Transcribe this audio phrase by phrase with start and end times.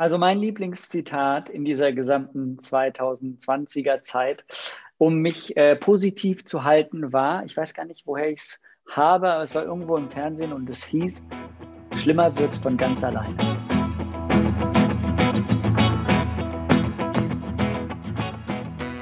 [0.00, 4.44] Also mein Lieblingszitat in dieser gesamten 2020er Zeit,
[4.96, 9.28] um mich äh, positiv zu halten, war, ich weiß gar nicht, woher ich es habe,
[9.28, 11.24] aber es war irgendwo im Fernsehen und es hieß,
[11.96, 13.34] schlimmer wird es von ganz alleine.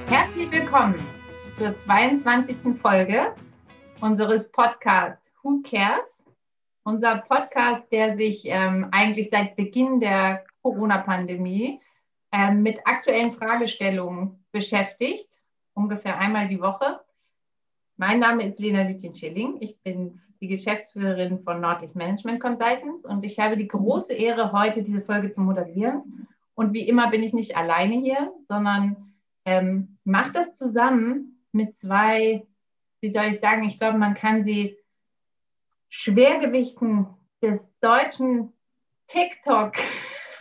[0.08, 0.94] Herzlich willkommen
[1.56, 2.56] zur 22.
[2.80, 3.34] Folge
[4.00, 6.24] unseres Podcasts Who Cares?
[6.84, 11.80] Unser Podcast, der sich ähm, eigentlich seit Beginn der Corona-Pandemie
[12.33, 15.29] äh, mit aktuellen Fragestellungen beschäftigt,
[15.74, 17.01] ungefähr einmal die Woche.
[17.97, 19.59] Mein Name ist Lena Lütjen-Schilling.
[19.60, 24.83] Ich bin die Geschäftsführerin von Nordlich Management Consultants und ich habe die große Ehre, heute
[24.83, 26.27] diese Folge zu moderieren.
[26.57, 32.45] Und wie immer bin ich nicht alleine hier, sondern ähm, mache das zusammen mit zwei,
[33.01, 34.77] wie soll ich sagen, ich glaube, man kann sie
[35.91, 37.07] Schwergewichten
[37.41, 38.52] des deutschen
[39.07, 39.74] TikTok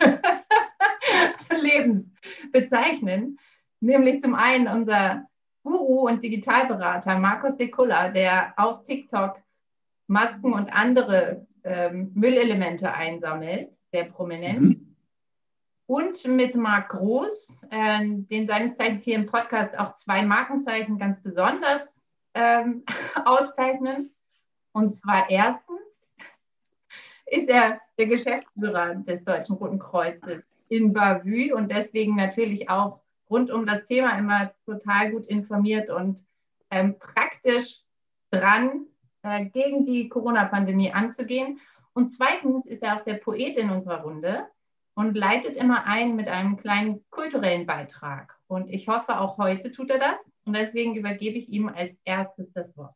[1.60, 2.10] Lebens
[2.52, 3.38] bezeichnen.
[3.80, 5.26] Nämlich zum einen unser
[5.62, 9.40] Guru und Digitalberater Markus Sekula, der auf TikTok
[10.06, 14.60] Masken und andere ähm, Müllelemente einsammelt, sehr prominent.
[14.60, 14.96] Mhm.
[15.86, 21.20] Und mit Marc Groß, äh, den seines Zeichens hier im Podcast auch zwei Markenzeichen ganz
[21.22, 22.00] besonders
[22.34, 22.84] ähm,
[23.24, 24.10] auszeichnen.
[24.72, 25.75] Und zwar erstens
[27.26, 33.50] ist er der Geschäftsführer des Deutschen Roten Kreuzes in Bavü und deswegen natürlich auch rund
[33.50, 36.24] um das Thema immer total gut informiert und
[36.70, 37.80] ähm, praktisch
[38.30, 38.86] dran,
[39.22, 41.60] äh, gegen die Corona-Pandemie anzugehen.
[41.92, 44.46] Und zweitens ist er auch der Poet in unserer Runde
[44.94, 48.36] und leitet immer ein mit einem kleinen kulturellen Beitrag.
[48.48, 50.30] Und ich hoffe, auch heute tut er das.
[50.44, 52.94] Und deswegen übergebe ich ihm als erstes das Wort.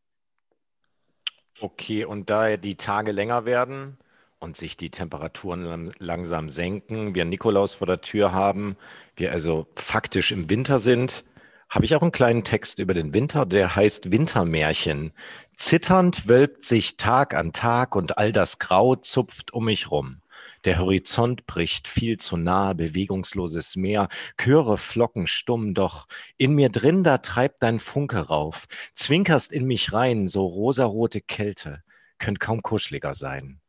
[1.60, 3.98] Okay, und da die Tage länger werden,
[4.40, 8.76] und sich die Temperaturen langsam senken, wir Nikolaus vor der Tür haben,
[9.14, 11.24] wir also faktisch im Winter sind,
[11.68, 15.12] habe ich auch einen kleinen Text über den Winter, der heißt Wintermärchen.
[15.56, 20.22] Zitternd wölbt sich Tag an Tag und all das Grau zupft um mich rum.
[20.64, 26.06] Der Horizont bricht viel zu nah, bewegungsloses Meer, Chöre flocken stumm, doch
[26.38, 31.82] in mir drin, da treibt dein Funke rauf, zwinkerst in mich rein, so rosarote Kälte,
[32.18, 33.60] könnt kaum kuscheliger sein.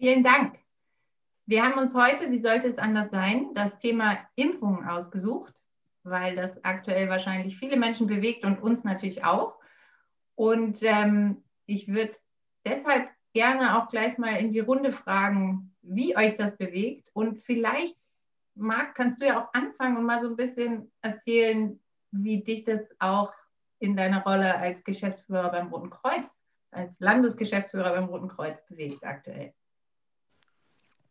[0.00, 0.58] Vielen Dank.
[1.44, 5.52] Wir haben uns heute, wie sollte es anders sein, das Thema Impfungen ausgesucht,
[6.04, 9.58] weil das aktuell wahrscheinlich viele Menschen bewegt und uns natürlich auch.
[10.36, 12.16] Und ähm, ich würde
[12.64, 17.10] deshalb gerne auch gleich mal in die Runde fragen, wie euch das bewegt.
[17.12, 17.98] Und vielleicht,
[18.54, 21.78] Marc, kannst du ja auch anfangen und mal so ein bisschen erzählen,
[22.10, 23.34] wie dich das auch
[23.80, 26.38] in deiner Rolle als Geschäftsführer beim Roten Kreuz,
[26.70, 29.52] als Landesgeschäftsführer beim Roten Kreuz bewegt aktuell.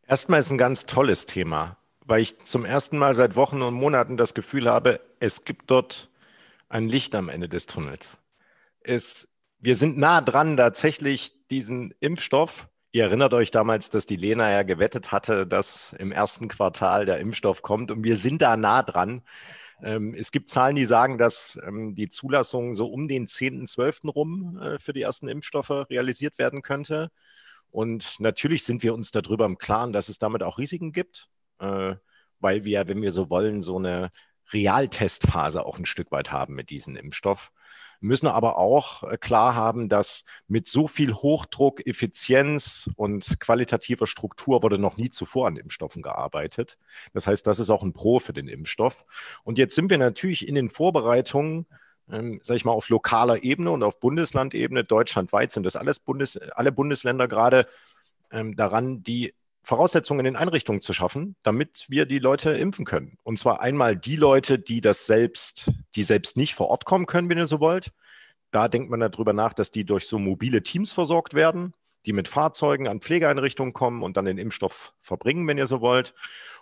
[0.09, 4.18] Erstmal ist ein ganz tolles Thema, weil ich zum ersten Mal seit Wochen und Monaten
[4.18, 6.09] das Gefühl habe, es gibt dort
[6.68, 8.18] ein Licht am Ende des Tunnels.
[8.81, 9.28] Es,
[9.59, 12.68] wir sind nah dran, tatsächlich diesen Impfstoff.
[12.92, 17.20] Ihr erinnert euch damals, dass die Lena ja gewettet hatte, dass im ersten Quartal der
[17.20, 19.22] Impfstoff kommt und wir sind da nah dran.
[19.84, 24.09] Ähm, es gibt Zahlen, die sagen, dass ähm, die Zulassung so um den 10.12.
[24.09, 27.12] rum äh, für die ersten Impfstoffe realisiert werden könnte.
[27.72, 31.96] Und natürlich sind wir uns darüber im Klaren, dass es damit auch Risiken gibt, äh,
[32.40, 34.12] weil wir, wenn wir so wollen, so eine
[34.52, 37.52] Realtestphase auch ein Stück weit haben mit diesem Impfstoff.
[38.02, 44.08] Wir müssen aber auch äh, klar haben, dass mit so viel Hochdruck, Effizienz und qualitativer
[44.08, 46.78] Struktur wurde noch nie zuvor an Impfstoffen gearbeitet.
[47.13, 49.06] Das heißt, das ist auch ein Pro für den Impfstoff.
[49.44, 51.68] Und jetzt sind wir natürlich in den Vorbereitungen
[52.12, 56.38] ähm, sage ich mal, auf lokaler Ebene und auf Bundeslandebene, deutschlandweit sind das alles Bundes,
[56.38, 57.66] alle Bundesländer gerade
[58.31, 59.34] ähm, daran, die
[59.64, 63.18] Voraussetzungen in den Einrichtungen zu schaffen, damit wir die Leute impfen können.
[63.24, 67.30] Und zwar einmal die Leute, die das selbst, die selbst nicht vor Ort kommen können,
[67.30, 67.92] wenn ihr so wollt.
[68.52, 71.74] Da denkt man darüber nach, dass die durch so mobile Teams versorgt werden,
[72.06, 76.16] die mit Fahrzeugen an Pflegeeinrichtungen kommen und dann den Impfstoff verbringen, wenn ihr so wollt.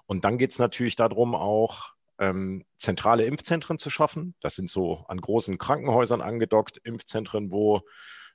[0.05, 4.35] Und dann geht es natürlich darum, auch ähm, zentrale Impfzentren zu schaffen.
[4.41, 7.81] Das sind so an großen Krankenhäusern angedockt Impfzentren, wo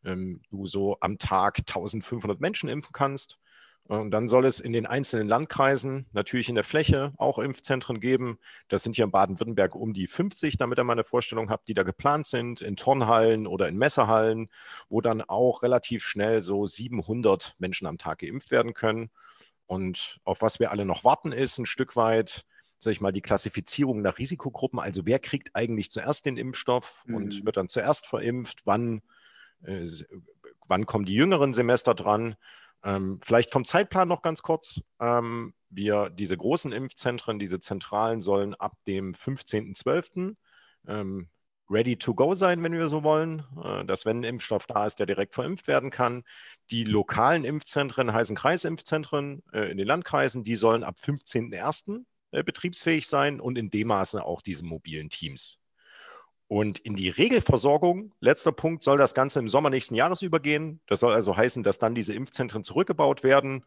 [0.05, 3.39] ähm, du so am Tag 1500 Menschen impfen kannst.
[3.85, 8.39] Und dann soll es in den einzelnen Landkreisen natürlich in der Fläche auch Impfzentren geben.
[8.69, 11.75] Das sind hier in Baden-Württemberg um die 50, damit ihr mal eine Vorstellung habt, die
[11.75, 14.49] da geplant sind, in Turnhallen oder in Messerhallen,
[14.89, 19.11] wo dann auch relativ schnell so 700 Menschen am Tag geimpft werden können.
[19.67, 22.45] Und auf was wir alle noch warten, ist ein Stück weit
[22.83, 24.81] sag ich mal, die Klassifizierung nach Risikogruppen.
[24.81, 27.15] Also wer kriegt eigentlich zuerst den Impfstoff mhm.
[27.15, 28.63] und wird dann zuerst verimpft?
[28.65, 29.03] Wann,
[29.63, 29.87] äh,
[30.67, 32.35] wann kommen die jüngeren Semester dran?
[32.83, 34.81] Ähm, vielleicht vom Zeitplan noch ganz kurz.
[34.99, 40.35] Ähm, wir, diese großen Impfzentren, diese Zentralen sollen ab dem 15.12.
[40.89, 41.29] Ähm,
[41.71, 44.99] ready to go sein, wenn wir so wollen, äh, dass wenn ein Impfstoff da ist,
[44.99, 46.25] der direkt verimpft werden kann.
[46.73, 52.05] Die lokalen Impfzentren heißen Kreisimpfzentren äh, in den Landkreisen, die sollen ab 15.01.
[52.33, 55.59] Äh, betriebsfähig sein und in dem Maße auch diese mobilen Teams.
[56.49, 60.81] Und in die Regelversorgung, letzter Punkt, soll das Ganze im Sommer nächsten Jahres übergehen.
[60.87, 63.67] Das soll also heißen, dass dann diese Impfzentren zurückgebaut werden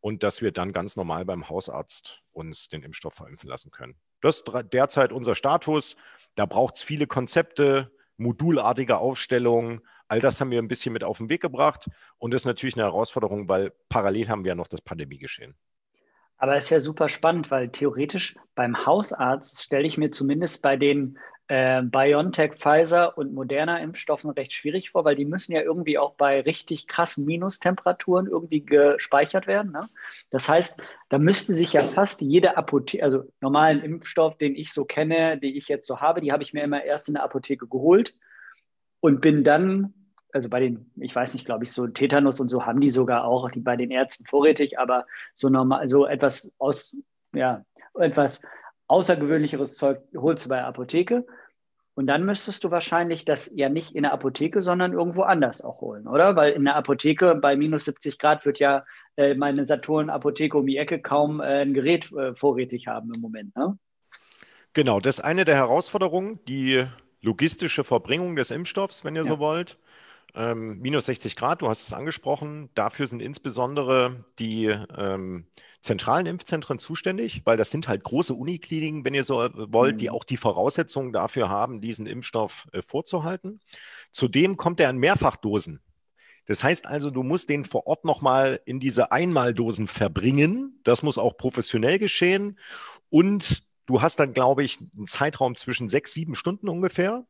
[0.00, 3.96] und dass wir dann ganz normal beim Hausarzt uns den Impfstoff verimpfen lassen können.
[4.20, 5.96] Das ist derzeit unser Status.
[6.34, 9.80] Da braucht es viele Konzepte, modulartige Aufstellungen.
[10.08, 11.88] All das haben wir ein bisschen mit auf den Weg gebracht.
[12.18, 15.54] Und das ist natürlich eine Herausforderung, weil parallel haben wir ja noch das Pandemiegeschehen.
[16.42, 20.76] Aber es ist ja super spannend, weil theoretisch beim Hausarzt stelle ich mir zumindest bei
[20.76, 21.16] den
[21.46, 26.16] äh, BioNTech, Pfizer und moderner Impfstoffen recht schwierig vor, weil die müssen ja irgendwie auch
[26.16, 29.70] bei richtig krassen Minustemperaturen irgendwie gespeichert werden.
[29.70, 29.88] Ne?
[30.30, 34.84] Das heißt, da müsste sich ja fast jede Apotheke, also normalen Impfstoff, den ich so
[34.84, 37.68] kenne, den ich jetzt so habe, die habe ich mir immer erst in der Apotheke
[37.68, 38.16] geholt
[38.98, 39.94] und bin dann
[40.32, 43.24] also bei den, ich weiß nicht, glaube ich, so Tetanus und so haben die sogar
[43.24, 46.96] auch, die bei den Ärzten vorrätig, aber so normal, so etwas aus,
[47.34, 47.64] ja,
[47.94, 48.40] etwas
[48.86, 51.26] außergewöhnlicheres Zeug holst du bei der Apotheke.
[51.94, 55.82] Und dann müsstest du wahrscheinlich das ja nicht in der Apotheke, sondern irgendwo anders auch
[55.82, 56.36] holen, oder?
[56.36, 58.84] Weil in der Apotheke bei minus 70 Grad wird ja
[59.16, 63.54] äh, meine Saturn-Apotheke um die Ecke kaum äh, ein Gerät äh, vorrätig haben im Moment.
[63.56, 63.78] Ne?
[64.72, 66.86] Genau, das ist eine der Herausforderungen, die
[67.20, 69.28] logistische Verbringung des Impfstoffs, wenn ihr ja.
[69.28, 69.76] so wollt.
[70.34, 72.70] Ähm, minus 60 Grad, du hast es angesprochen.
[72.74, 75.46] Dafür sind insbesondere die ähm,
[75.82, 79.98] zentralen Impfzentren zuständig, weil das sind halt große Unikliniken, wenn ihr so äh, wollt, mhm.
[79.98, 83.60] die auch die Voraussetzungen dafür haben, diesen Impfstoff äh, vorzuhalten.
[84.10, 85.80] Zudem kommt er in Mehrfachdosen.
[86.46, 90.80] Das heißt also, du musst den vor Ort nochmal in diese Einmaldosen verbringen.
[90.82, 92.58] Das muss auch professionell geschehen.
[93.10, 97.26] Und du hast dann, glaube ich, einen Zeitraum zwischen sechs, sieben Stunden ungefähr,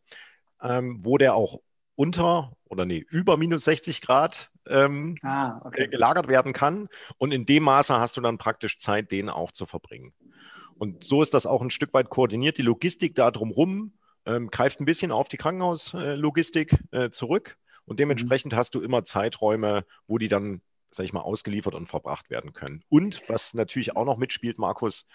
[0.62, 1.60] ähm, wo der auch
[1.94, 5.88] unter oder nee, über minus 60 Grad ähm, ah, okay.
[5.88, 6.88] Gelagert werden kann.
[7.18, 10.12] Und in dem Maße hast du dann praktisch Zeit, den auch zu verbringen.
[10.76, 12.58] Und so ist das auch ein Stück weit koordiniert.
[12.58, 13.92] Die Logistik da drumherum
[14.26, 17.56] ähm, greift ein bisschen auf die Krankenhauslogistik äh, zurück.
[17.84, 18.56] Und dementsprechend mhm.
[18.56, 22.82] hast du immer Zeiträume, wo die dann, sag ich mal, ausgeliefert und verbracht werden können.
[22.88, 25.06] Und was natürlich auch noch mitspielt, Markus,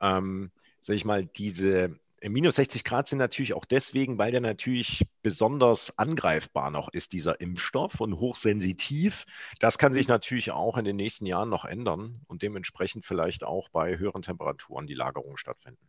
[0.00, 0.50] ähm,
[0.80, 5.96] sag ich mal, diese minus 60 Grad sind natürlich auch deswegen, weil der natürlich besonders
[5.98, 9.24] angreifbar noch ist, dieser Impfstoff und hochsensitiv.
[9.60, 13.68] Das kann sich natürlich auch in den nächsten Jahren noch ändern und dementsprechend vielleicht auch
[13.70, 15.88] bei höheren Temperaturen die Lagerung stattfinden.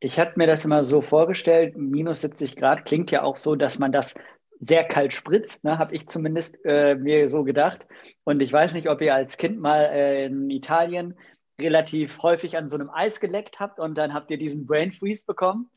[0.00, 3.78] Ich hatte mir das immer so vorgestellt, minus 70 Grad klingt ja auch so, dass
[3.78, 4.14] man das
[4.58, 7.84] sehr kalt spritzt, ne, habe ich zumindest äh, mir so gedacht.
[8.22, 11.16] Und ich weiß nicht, ob ihr als Kind mal äh, in Italien
[11.62, 15.24] relativ häufig an so einem Eis geleckt habt und dann habt ihr diesen Brain Freeze
[15.26, 15.70] bekommen.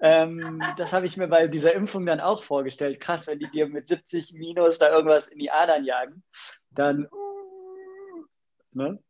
[0.00, 3.00] Ähm, das habe ich mir bei dieser Impfung dann auch vorgestellt.
[3.00, 6.22] Krass, wenn die dir mit 70 Minus da irgendwas in die Adern jagen,
[6.70, 7.08] dann.
[8.72, 9.02] Ne?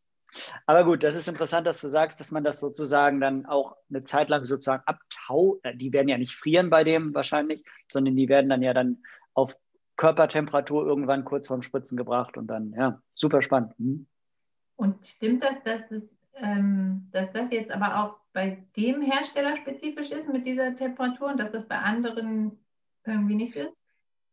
[0.67, 4.05] Aber gut, das ist interessant, dass du sagst, dass man das sozusagen dann auch eine
[4.05, 5.59] Zeit lang sozusagen abtau.
[5.63, 9.03] Äh, die werden ja nicht frieren bei dem wahrscheinlich, sondern die werden dann ja dann
[9.35, 9.55] auf
[9.97, 13.75] Körpertemperatur irgendwann kurz vorm Spritzen gebracht und dann, ja, super spannend.
[13.79, 14.07] Hm?
[14.77, 16.05] Und stimmt das, dass, es,
[16.41, 21.41] ähm, dass das jetzt aber auch bei dem Hersteller spezifisch ist mit dieser Temperatur und
[21.41, 22.59] dass das bei anderen
[23.05, 23.73] irgendwie nicht ist?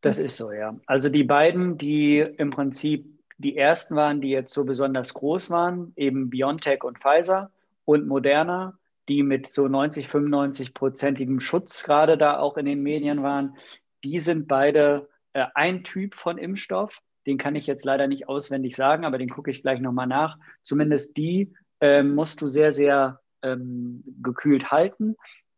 [0.01, 0.75] Das ist so, ja.
[0.85, 3.07] Also die beiden, die im Prinzip
[3.37, 7.51] die ersten waren, die jetzt so besonders groß waren, eben BioNTech und Pfizer
[7.83, 8.77] und Moderna,
[9.09, 13.57] die mit so 90, 95-prozentigem Schutz gerade da auch in den Medien waren,
[14.03, 17.01] die sind beide äh, ein Typ von Impfstoff.
[17.25, 20.37] Den kann ich jetzt leider nicht auswendig sagen, aber den gucke ich gleich nochmal nach.
[20.61, 25.15] Zumindest die äh, musst du sehr, sehr ähm, gekühlt halten.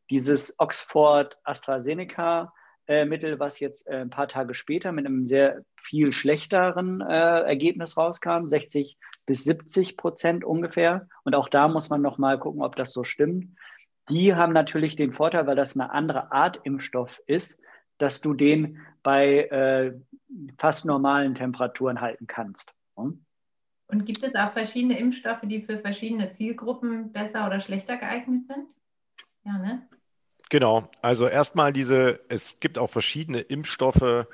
[0.09, 2.53] Dieses Oxford AstraZeneca
[2.87, 7.97] äh, was jetzt äh, ein paar Tage später mit einem sehr viel schlechteren äh, Ergebnis
[7.97, 11.07] rauskam, 60 bis 70 Prozent ungefähr.
[11.23, 13.55] Und auch da muss man nochmal gucken, ob das so stimmt.
[14.09, 17.61] Die haben natürlich den Vorteil, weil das eine andere Art Impfstoff ist,
[17.97, 19.93] dass du den bei äh,
[20.57, 22.73] fast normalen Temperaturen halten kannst.
[22.95, 23.25] Hm?
[23.87, 28.67] Und gibt es auch verschiedene Impfstoffe, die für verschiedene Zielgruppen besser oder schlechter geeignet sind?
[29.45, 29.87] Ja, ne?
[30.49, 34.27] Genau, also erstmal diese, es gibt auch verschiedene Impfstoffe.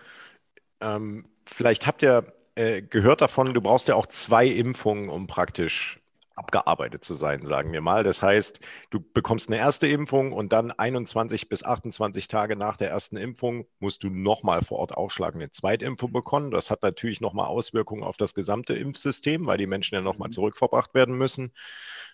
[0.79, 5.99] Ähm, vielleicht habt ihr äh, gehört davon, du brauchst ja auch zwei Impfungen, um praktisch
[6.35, 8.03] abgearbeitet zu sein, sagen wir mal.
[8.03, 8.59] Das heißt,
[8.89, 13.67] du bekommst eine erste Impfung und dann 21 bis 28 Tage nach der ersten Impfung
[13.79, 16.51] musst du nochmal vor Ort aufschlagen, eine Zweitimpfung bekommen.
[16.51, 20.33] Das hat natürlich nochmal Auswirkungen auf das gesamte Impfsystem, weil die Menschen ja nochmal mhm.
[20.33, 21.53] zurückverbracht werden müssen.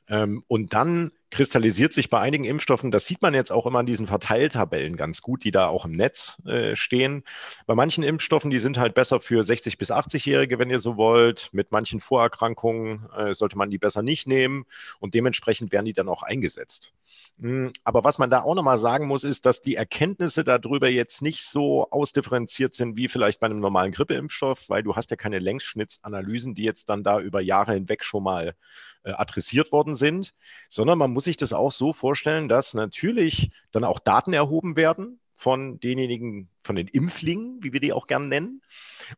[0.07, 3.85] Ähm, und dann kristallisiert sich bei einigen Impfstoffen, das sieht man jetzt auch immer an
[3.85, 7.23] diesen Verteiltabellen ganz gut, die da auch im Netz äh, stehen.
[7.67, 11.49] Bei manchen Impfstoffen, die sind halt besser für 60 bis 80-Jährige, wenn ihr so wollt.
[11.51, 14.65] Mit manchen Vorerkrankungen äh, sollte man die besser nicht nehmen
[14.99, 16.93] und dementsprechend werden die dann auch eingesetzt.
[17.39, 21.21] Hm, aber was man da auch nochmal sagen muss, ist, dass die Erkenntnisse darüber jetzt
[21.21, 25.39] nicht so ausdifferenziert sind wie vielleicht bei einem normalen Grippeimpfstoff, weil du hast ja keine
[25.39, 28.55] Längsschnittsanalysen, die jetzt dann da über Jahre hinweg schon mal
[29.03, 30.33] äh, adressiert worden sind,
[30.67, 35.19] sondern man muss sich das auch so vorstellen, dass natürlich dann auch Daten erhoben werden
[35.35, 38.61] von denjenigen, von den Impflingen, wie wir die auch gern nennen.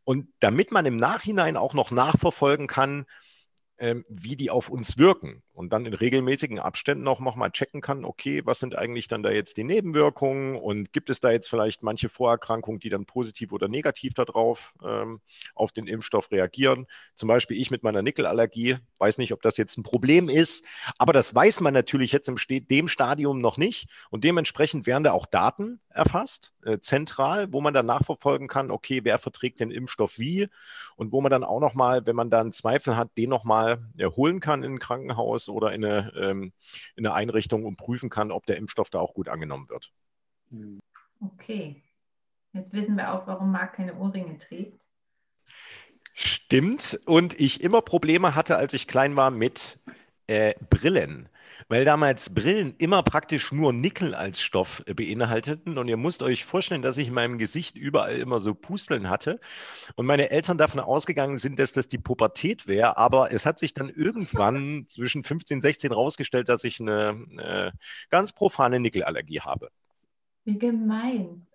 [0.04, 3.06] Und damit man im Nachhinein auch noch nachverfolgen kann,
[3.78, 8.04] ähm, wie die auf uns wirken und dann in regelmäßigen Abständen auch nochmal checken kann,
[8.04, 11.82] okay, was sind eigentlich dann da jetzt die Nebenwirkungen und gibt es da jetzt vielleicht
[11.82, 15.20] manche Vorerkrankungen, die dann positiv oder negativ darauf ähm,
[15.54, 16.86] auf den Impfstoff reagieren.
[17.14, 20.64] Zum Beispiel ich mit meiner Nickelallergie, weiß nicht, ob das jetzt ein Problem ist,
[20.98, 25.12] aber das weiß man natürlich jetzt im dem Stadium noch nicht und dementsprechend werden da
[25.12, 30.18] auch Daten erfasst, äh, zentral, wo man dann nachverfolgen kann, okay, wer verträgt den Impfstoff
[30.18, 30.48] wie
[30.96, 34.06] und wo man dann auch nochmal, wenn man da einen Zweifel hat, den nochmal äh,
[34.06, 36.52] holen kann in ein Krankenhaus oder in eine, ähm,
[36.96, 39.92] in eine Einrichtung und prüfen kann, ob der Impfstoff da auch gut angenommen wird.
[41.20, 41.82] Okay.
[42.52, 44.78] Jetzt wissen wir auch, warum Marc keine Ohrringe trägt.
[46.14, 47.00] Stimmt.
[47.06, 49.78] Und ich immer Probleme hatte, als ich klein war, mit
[50.26, 51.28] äh, Brillen
[51.68, 55.78] weil damals Brillen immer praktisch nur Nickel als Stoff äh, beinhalteten.
[55.78, 59.40] Und ihr müsst euch vorstellen, dass ich in meinem Gesicht überall immer so Pusteln hatte.
[59.96, 62.96] Und meine Eltern davon ausgegangen sind, dass das die Pubertät wäre.
[62.96, 67.72] Aber es hat sich dann irgendwann zwischen 15 und 16 rausgestellt, dass ich eine, eine
[68.10, 69.68] ganz profane Nickelallergie habe.
[70.44, 71.46] Wie gemein.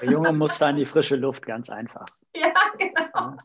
[0.00, 2.06] Der Junge muss da in die frische Luft, ganz einfach.
[2.34, 3.36] Ja, genau.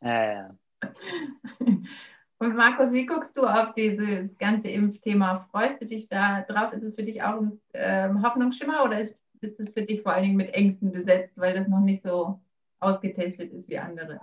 [0.00, 0.50] Ja, ja.
[2.42, 5.46] Und Markus, wie guckst du auf dieses ganze Impfthema?
[5.52, 6.72] Freust du dich da drauf?
[6.72, 10.12] Ist es für dich auch ein äh, Hoffnungsschimmer oder ist, ist es für dich vor
[10.12, 12.40] allen Dingen mit Ängsten besetzt, weil das noch nicht so
[12.80, 14.22] ausgetestet ist wie andere?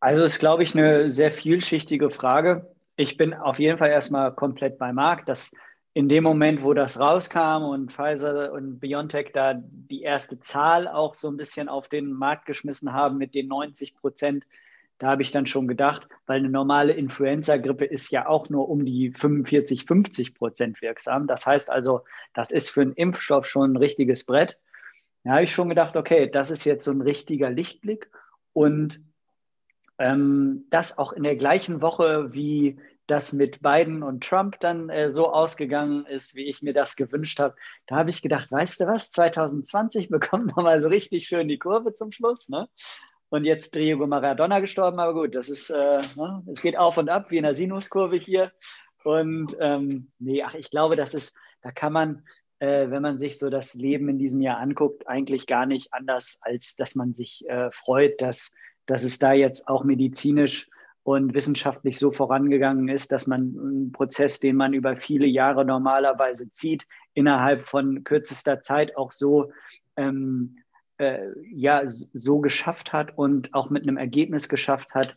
[0.00, 2.74] Also ist, glaube ich, eine sehr vielschichtige Frage.
[2.96, 5.52] Ich bin auf jeden Fall erstmal komplett bei Marc, dass
[5.94, 11.14] in dem Moment, wo das rauskam und Pfizer und BioNTech da die erste Zahl auch
[11.14, 14.44] so ein bisschen auf den Markt geschmissen haben mit den 90 Prozent
[15.00, 18.84] da habe ich dann schon gedacht, weil eine normale Influenza-Grippe ist ja auch nur um
[18.84, 21.26] die 45, 50 Prozent wirksam.
[21.26, 22.04] Das heißt also,
[22.34, 24.58] das ist für einen Impfstoff schon ein richtiges Brett.
[25.24, 28.10] Da habe ich schon gedacht, okay, das ist jetzt so ein richtiger Lichtblick.
[28.52, 29.00] Und
[29.98, 35.10] ähm, das auch in der gleichen Woche, wie das mit Biden und Trump dann äh,
[35.10, 38.86] so ausgegangen ist, wie ich mir das gewünscht habe, da habe ich gedacht, weißt du
[38.86, 42.50] was, 2020 bekommt man mal so richtig schön die Kurve zum Schluss.
[42.50, 42.68] Ne?
[43.30, 46.42] Und jetzt Diego Maradona gestorben, aber gut, das ist, äh, ne?
[46.52, 48.52] es geht auf und ab wie in der Sinuskurve hier.
[49.04, 52.24] Und ähm, nee, ach, ich glaube, das ist, da kann man,
[52.58, 56.38] äh, wenn man sich so das Leben in diesem Jahr anguckt, eigentlich gar nicht anders,
[56.42, 58.52] als dass man sich äh, freut, dass,
[58.86, 60.68] dass es da jetzt auch medizinisch
[61.02, 66.50] und wissenschaftlich so vorangegangen ist, dass man einen Prozess, den man über viele Jahre normalerweise
[66.50, 69.52] zieht, innerhalb von kürzester Zeit auch so
[69.96, 70.56] ähm,
[71.00, 75.16] äh, ja so geschafft hat und auch mit einem Ergebnis geschafft hat,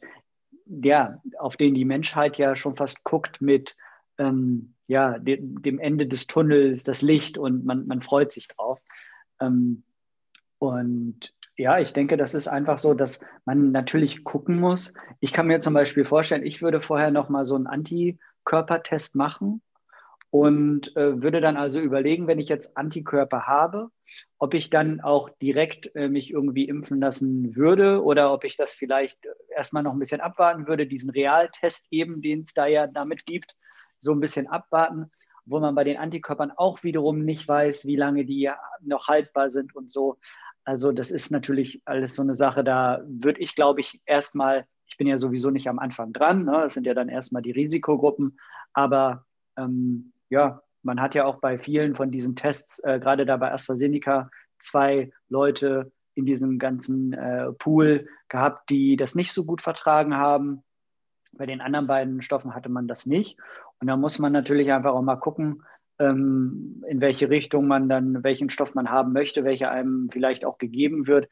[0.65, 3.75] ja, auf den die Menschheit ja schon fast guckt mit
[4.17, 8.79] ähm, ja, de dem Ende des Tunnels, das Licht und man, man freut sich drauf.
[9.39, 9.83] Ähm,
[10.57, 14.93] und ja, ich denke, das ist einfach so, dass man natürlich gucken muss.
[15.19, 19.61] Ich kann mir zum Beispiel vorstellen, ich würde vorher noch mal so einen Antikörpertest machen
[20.33, 23.89] und äh, würde dann also überlegen, wenn ich jetzt Antikörper habe,
[24.39, 28.73] ob ich dann auch direkt äh, mich irgendwie impfen lassen würde oder ob ich das
[28.73, 33.27] vielleicht erstmal noch ein bisschen abwarten würde, diesen Realtest eben, den es da ja damit
[33.27, 33.55] gibt,
[33.99, 35.11] so ein bisschen abwarten,
[35.45, 38.49] wo man bei den Antikörpern auch wiederum nicht weiß, wie lange die
[38.81, 40.17] noch haltbar sind und so.
[40.63, 44.97] Also das ist natürlich alles so eine Sache, da würde ich, glaube ich, erstmal, ich
[44.97, 46.61] bin ja sowieso nicht am Anfang dran, ne?
[46.63, 48.39] das sind ja dann erstmal die Risikogruppen,
[48.73, 53.37] aber ähm, ja, man hat ja auch bei vielen von diesen Tests, äh, gerade da
[53.37, 59.61] bei AstraZeneca, zwei Leute in diesem ganzen äh, Pool gehabt, die das nicht so gut
[59.61, 60.63] vertragen haben.
[61.31, 63.37] Bei den anderen beiden Stoffen hatte man das nicht.
[63.79, 65.63] Und da muss man natürlich einfach auch mal gucken,
[65.99, 70.57] ähm, in welche Richtung man dann, welchen Stoff man haben möchte, welcher einem vielleicht auch
[70.57, 71.27] gegeben wird.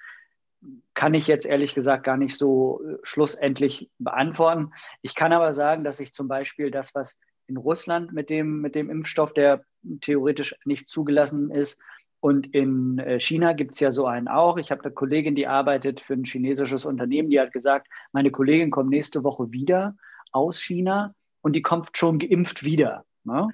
[0.94, 4.72] kann ich jetzt ehrlich gesagt gar nicht so äh, schlussendlich beantworten.
[5.02, 7.20] Ich kann aber sagen, dass ich zum Beispiel das, was
[7.52, 9.64] in Russland mit dem, mit dem Impfstoff, der
[10.02, 11.82] theoretisch nicht zugelassen ist,
[12.22, 14.58] und in äh, China gibt es ja so einen auch.
[14.58, 18.70] Ich habe eine Kollegin, die arbeitet für ein chinesisches Unternehmen, die hat gesagt, meine Kollegin
[18.70, 19.96] kommt nächste Woche wieder
[20.32, 23.06] aus China und die kommt schon geimpft wieder.
[23.24, 23.48] Ne?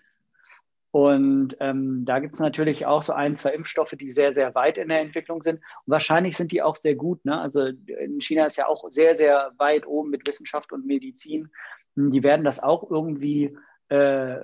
[0.91, 4.77] Und ähm, da gibt es natürlich auch so ein, zwei Impfstoffe, die sehr, sehr weit
[4.77, 5.59] in der Entwicklung sind.
[5.85, 7.23] Und wahrscheinlich sind die auch sehr gut.
[7.23, 7.39] Ne?
[7.39, 11.49] Also in China ist ja auch sehr, sehr weit oben mit Wissenschaft und Medizin.
[11.95, 13.57] Die werden das auch irgendwie
[13.89, 14.37] äh,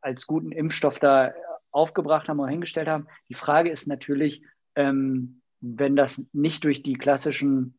[0.00, 1.32] als guten Impfstoff da
[1.70, 3.06] aufgebracht haben oder hingestellt haben.
[3.28, 4.42] Die Frage ist natürlich,
[4.74, 7.78] ähm, wenn das nicht durch die klassischen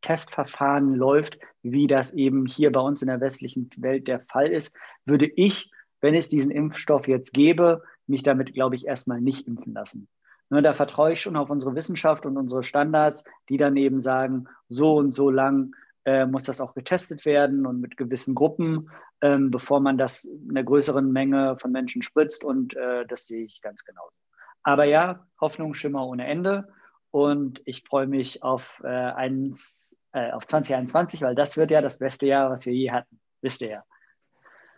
[0.00, 4.74] Testverfahren läuft, wie das eben hier bei uns in der westlichen Welt der Fall ist,
[5.04, 9.74] würde ich wenn es diesen Impfstoff jetzt gäbe, mich damit, glaube ich, erstmal nicht impfen
[9.74, 10.08] lassen.
[10.48, 14.48] Ne, da vertraue ich schon auf unsere Wissenschaft und unsere Standards, die dann eben sagen,
[14.68, 18.90] so und so lang äh, muss das auch getestet werden und mit gewissen Gruppen,
[19.20, 22.44] ähm, bevor man das in einer größeren Menge von Menschen spritzt.
[22.44, 24.14] Und äh, das sehe ich ganz genauso.
[24.62, 26.68] Aber ja, Hoffnungsschimmer ohne Ende.
[27.10, 31.98] Und ich freue mich auf, äh, eins, äh, auf 2021, weil das wird ja das
[31.98, 33.20] beste Jahr, was wir je hatten.
[33.42, 33.84] Wisst ihr ja.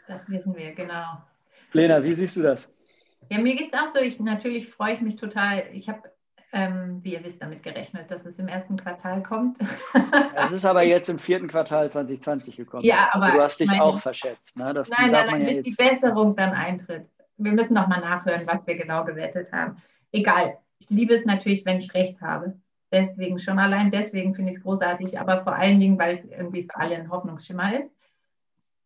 [0.09, 1.23] Das wissen wir, genau.
[1.73, 2.75] Lena, wie siehst du das?
[3.31, 3.99] Ja, mir geht es auch so.
[3.99, 5.65] Ich, natürlich freue ich mich total.
[5.73, 6.12] Ich habe,
[6.53, 9.59] ähm, wie ihr wisst, damit gerechnet, dass es im ersten Quartal kommt.
[10.35, 12.85] Es ist aber jetzt im vierten Quartal 2020 gekommen.
[12.85, 14.57] Ja, aber also du hast dich meine, auch verschätzt.
[14.57, 14.75] Ne?
[14.75, 17.07] Das nein, nein, nein, bis ja die Besserung dann eintritt.
[17.39, 19.77] Wir müssen nochmal nachhören, was wir genau gewettet haben.
[20.13, 20.59] Egal.
[20.79, 22.55] Ich liebe es natürlich, wenn ich recht habe.
[22.91, 26.65] Deswegen, schon allein deswegen finde ich es großartig, aber vor allen Dingen, weil es irgendwie
[26.65, 27.91] für alle ein Hoffnungsschimmer ist.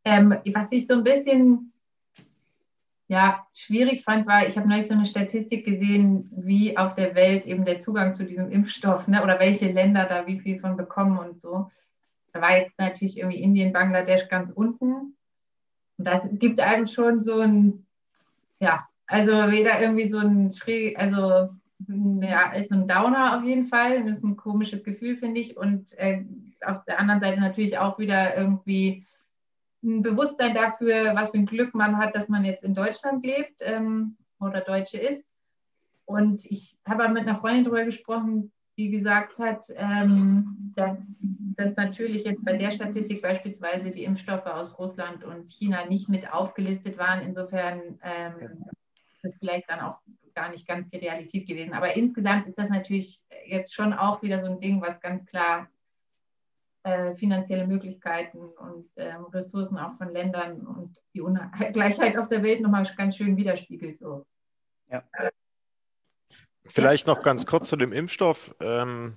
[0.04, 1.73] Ähm, was ich so ein bisschen
[3.08, 7.46] ja, schwierig fand, war, ich habe neulich so eine Statistik gesehen, wie auf der Welt
[7.46, 11.18] eben der Zugang zu diesem Impfstoff ne, oder welche Länder da wie viel von bekommen
[11.18, 11.70] und so.
[12.32, 15.14] Da war jetzt natürlich irgendwie Indien, Bangladesch ganz unten.
[15.98, 17.86] Und das gibt einem schon so ein,
[18.58, 21.50] ja, also weder irgendwie so ein schräg, also
[21.88, 24.02] ja, ist ein Downer auf jeden Fall.
[24.02, 25.56] Das ist ein komisches Gefühl, finde ich.
[25.56, 26.25] Und äh,
[26.64, 29.06] auf der anderen Seite natürlich auch wieder irgendwie
[29.87, 33.61] ein Bewusstsein dafür, was für ein Glück man hat, dass man jetzt in Deutschland lebt
[33.61, 35.25] ähm, oder Deutsche ist.
[36.04, 40.99] Und ich habe mit einer Freundin darüber gesprochen, die gesagt hat, ähm, dass,
[41.56, 46.30] dass natürlich jetzt bei der Statistik beispielsweise die Impfstoffe aus Russland und China nicht mit
[46.30, 47.23] aufgelistet waren.
[47.23, 48.67] Insofern ähm,
[49.15, 49.99] ist das vielleicht dann auch
[50.34, 51.73] gar nicht ganz die Realität gewesen.
[51.73, 55.69] Aber insgesamt ist das natürlich jetzt schon auch wieder so ein Ding, was ganz klar
[56.86, 62.60] äh, finanzielle Möglichkeiten und ähm, Ressourcen auch von Ländern und die Ungleichheit auf der Welt
[62.60, 63.99] nochmal ganz schön widerspiegelt.
[63.99, 64.25] So.
[64.88, 65.02] Ja.
[66.66, 68.54] Vielleicht noch ganz kurz zu dem Impfstoff.
[68.60, 69.16] Ähm,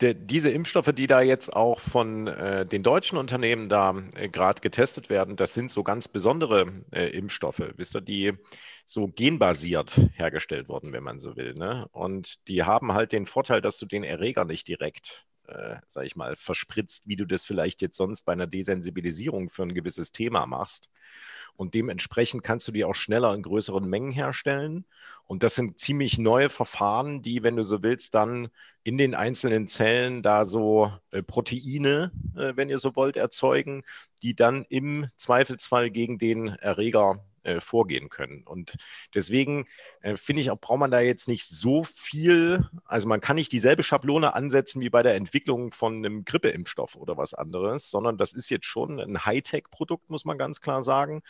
[0.00, 4.60] der, diese Impfstoffe, die da jetzt auch von äh, den deutschen Unternehmen da äh, gerade
[4.60, 8.32] getestet werden, das sind so ganz besondere äh, Impfstoffe, wisst ihr, die
[8.86, 11.54] so genbasiert hergestellt wurden, wenn man so will.
[11.54, 11.86] Ne?
[11.92, 16.16] Und die haben halt den Vorteil, dass du den Erreger nicht direkt äh, sag ich
[16.16, 20.46] mal, verspritzt, wie du das vielleicht jetzt sonst bei einer Desensibilisierung für ein gewisses Thema
[20.46, 20.90] machst.
[21.56, 24.86] Und dementsprechend kannst du die auch schneller in größeren Mengen herstellen.
[25.26, 28.48] Und das sind ziemlich neue Verfahren, die, wenn du so willst, dann
[28.84, 33.82] in den einzelnen Zellen da so äh, Proteine, äh, wenn ihr so wollt, erzeugen,
[34.22, 38.42] die dann im Zweifelsfall gegen den Erreger äh, vorgehen können.
[38.44, 38.74] Und
[39.14, 39.66] deswegen
[40.02, 43.52] äh, finde ich auch, braucht man da jetzt nicht so viel, also man kann nicht
[43.52, 48.34] dieselbe Schablone ansetzen wie bei der Entwicklung von einem Grippeimpfstoff oder was anderes, sondern das
[48.34, 51.22] ist jetzt schon ein Hightech-Produkt, muss man ganz klar sagen.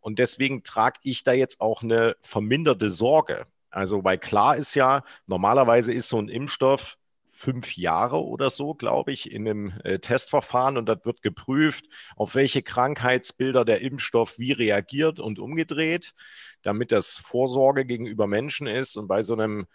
[0.00, 3.46] Und deswegen trage ich da jetzt auch eine verminderte Sorge.
[3.70, 6.96] Also, weil klar ist ja, normalerweise ist so ein Impfstoff
[7.34, 12.34] fünf Jahre oder so, glaube ich, in einem äh, Testverfahren und das wird geprüft, auf
[12.34, 16.14] welche Krankheitsbilder der Impfstoff wie reagiert und umgedreht,
[16.62, 18.96] damit das Vorsorge gegenüber Menschen ist.
[18.96, 19.66] Und bei so einem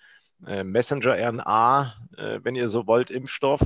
[0.47, 3.61] äh, Messenger-RNA, äh, wenn ihr so wollt, Impfstoff,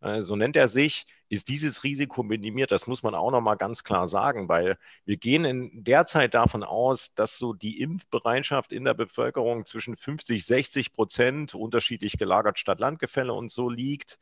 [0.00, 2.70] so nennt er sich, ist dieses Risiko minimiert.
[2.70, 6.34] Das muss man auch noch mal ganz klar sagen, weil wir gehen in der Zeit
[6.34, 12.58] davon aus, dass so die Impfbereitschaft in der Bevölkerung zwischen 50, 60 Prozent unterschiedlich gelagert
[12.58, 14.18] Stadt-Land-Gefälle und so liegt.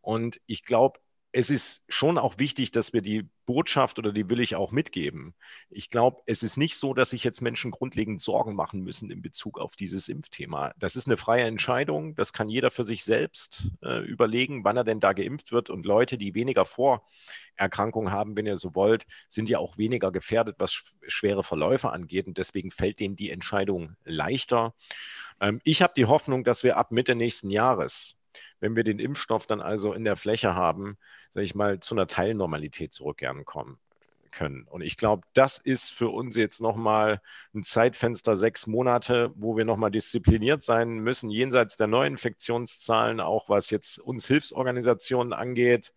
[0.00, 1.00] Und ich glaube,
[1.32, 5.34] es ist schon auch wichtig, dass wir die Botschaft oder die will ich auch mitgeben.
[5.70, 9.22] Ich glaube, es ist nicht so, dass sich jetzt Menschen grundlegend Sorgen machen müssen in
[9.22, 10.72] Bezug auf dieses Impfthema.
[10.78, 12.16] Das ist eine freie Entscheidung.
[12.16, 15.70] Das kann jeder für sich selbst äh, überlegen, wann er denn da geimpft wird.
[15.70, 20.56] Und Leute, die weniger Vorerkrankungen haben, wenn ihr so wollt, sind ja auch weniger gefährdet,
[20.58, 22.26] was schwere Verläufe angeht.
[22.26, 24.74] Und deswegen fällt denen die Entscheidung leichter.
[25.40, 28.16] Ähm, ich habe die Hoffnung, dass wir ab Mitte nächsten Jahres
[28.60, 30.96] wenn wir den Impfstoff dann also in der Fläche haben,
[31.30, 33.78] sage ich mal, zu einer Teilnormalität zurückkehren kommen
[34.30, 34.64] können.
[34.64, 37.20] Und ich glaube, das ist für uns jetzt nochmal
[37.54, 43.70] ein Zeitfenster, sechs Monate, wo wir nochmal diszipliniert sein müssen, jenseits der Neuinfektionszahlen, auch was
[43.70, 45.92] jetzt uns Hilfsorganisationen angeht,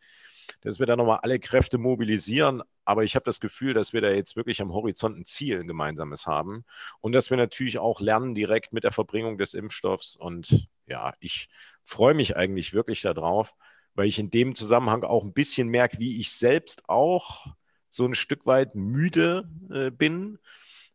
[0.62, 2.62] dass wir da nochmal alle Kräfte mobilisieren.
[2.86, 5.68] Aber ich habe das Gefühl, dass wir da jetzt wirklich am Horizont ein Ziel ein
[5.68, 6.66] gemeinsames haben
[7.00, 10.16] und dass wir natürlich auch lernen direkt mit der Verbringung des Impfstoffs.
[10.16, 11.50] Und ja, ich
[11.84, 13.54] freue mich eigentlich wirklich darauf,
[13.96, 17.48] weil ich in dem Zusammenhang auch ein bisschen merke, wie ich selbst auch
[17.89, 20.39] so ein Stück weit müde äh, bin,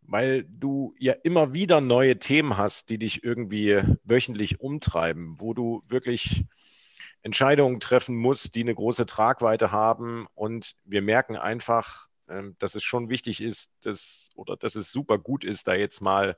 [0.02, 5.84] weil du ja immer wieder neue Themen hast, die dich irgendwie wöchentlich umtreiben, wo du
[5.88, 6.44] wirklich
[7.22, 10.26] Entscheidungen treffen musst, die eine große Tragweite haben.
[10.34, 15.18] Und wir merken einfach, äh, dass es schon wichtig ist, dass, oder dass es super
[15.18, 16.36] gut ist, da jetzt mal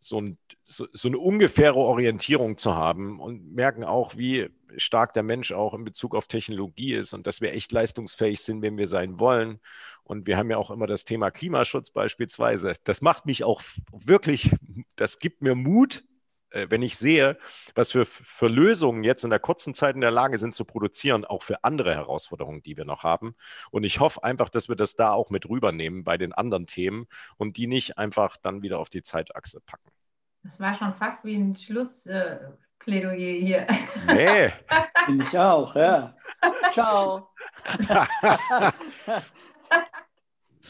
[0.00, 5.22] so, ein, so, so, eine ungefähre Orientierung zu haben und merken auch, wie stark der
[5.22, 8.86] Mensch auch in Bezug auf Technologie ist und dass wir echt leistungsfähig sind, wenn wir
[8.86, 9.60] sein wollen.
[10.04, 12.74] Und wir haben ja auch immer das Thema Klimaschutz beispielsweise.
[12.84, 13.60] Das macht mich auch
[13.92, 14.50] wirklich,
[14.96, 16.04] das gibt mir Mut,
[16.50, 17.38] wenn ich sehe,
[17.74, 21.24] was für, für Lösungen jetzt in der kurzen Zeit in der Lage sind zu produzieren,
[21.24, 23.34] auch für andere Herausforderungen, die wir noch haben.
[23.70, 27.06] Und ich hoffe einfach, dass wir das da auch mit rübernehmen bei den anderen Themen
[27.36, 29.90] und die nicht einfach dann wieder auf die Zeitachse packen.
[30.42, 33.66] Das war schon fast wie ein Schlussplädoyer äh, hier.
[34.06, 34.52] Nee.
[35.06, 36.16] Bin ich auch, ja.
[36.72, 37.28] Ciao.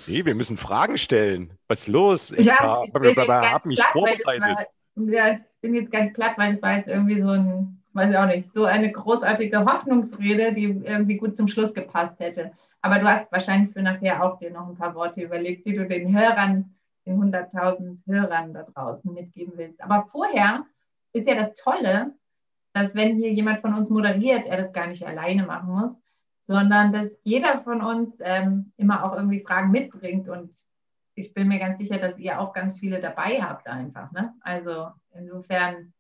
[0.06, 1.58] nee, wir müssen Fragen stellen.
[1.68, 2.30] Was ist los?
[2.32, 4.68] Ich ja, habe hab mich vorbereitet.
[5.06, 8.16] Ja, ich bin jetzt ganz platt, weil das war jetzt irgendwie so ein, weiß ich
[8.18, 12.52] auch nicht, so eine großartige Hoffnungsrede, die irgendwie gut zum Schluss gepasst hätte.
[12.80, 15.86] Aber du hast wahrscheinlich für nachher auch dir noch ein paar Worte überlegt, die du
[15.86, 16.74] den Hörern
[17.08, 19.82] den 100.000 Hörern da draußen mitgeben willst.
[19.82, 20.64] Aber vorher
[21.12, 22.14] ist ja das Tolle,
[22.74, 25.96] dass wenn hier jemand von uns moderiert, er das gar nicht alleine machen muss,
[26.42, 30.28] sondern dass jeder von uns ähm, immer auch irgendwie Fragen mitbringt.
[30.28, 30.50] Und
[31.18, 34.12] ich bin mir ganz sicher, dass ihr auch ganz viele dabei habt einfach.
[34.12, 34.34] Ne?
[34.40, 35.92] Also insofern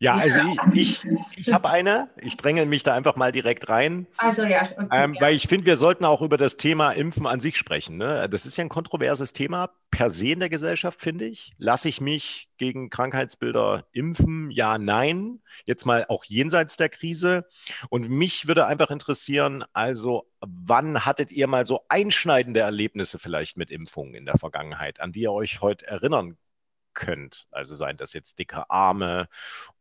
[0.00, 0.40] ja, also
[0.72, 2.08] ich, ich, ich habe eine.
[2.22, 4.06] Ich dränge mich da einfach mal direkt rein.
[4.16, 5.20] Also ja, okay, ähm, ja.
[5.20, 7.98] Weil ich finde, wir sollten auch über das Thema Impfen an sich sprechen.
[7.98, 8.26] Ne?
[8.30, 11.52] Das ist ja ein kontroverses Thema per se in der Gesellschaft, finde ich.
[11.58, 14.50] Lasse ich mich gegen Krankheitsbilder impfen?
[14.50, 15.40] Ja, nein.
[15.66, 17.44] Jetzt mal auch jenseits der Krise.
[17.90, 23.70] Und mich würde einfach interessieren, also wann hattet ihr mal so einschneidende Erlebnisse vielleicht mit
[23.70, 26.38] Impfungen in der Vergangenheit, an die ihr euch heute erinnern
[26.94, 27.46] könnt.
[27.50, 29.28] Also seien das jetzt dicke Arme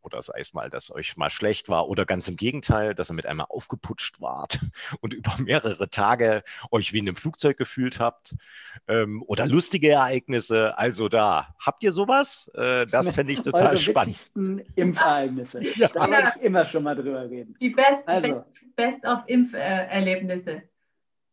[0.01, 3.13] oder sei es mal, dass euch mal schlecht war oder ganz im Gegenteil, dass ihr
[3.13, 4.59] mit einmal aufgeputscht wart
[5.01, 8.35] und über mehrere Tage euch wie in einem Flugzeug gefühlt habt
[8.87, 10.77] ähm, oder lustige Ereignisse.
[10.77, 12.49] Also da, habt ihr sowas?
[12.55, 14.19] Äh, das fände ich total Eure spannend.
[14.75, 15.61] Impfereignisse.
[15.79, 15.87] Ja.
[15.87, 17.55] Da wollte ich immer schon mal drüber reden.
[17.61, 18.43] Die Best, also.
[18.75, 20.63] Best, Best of Impferlebnisse.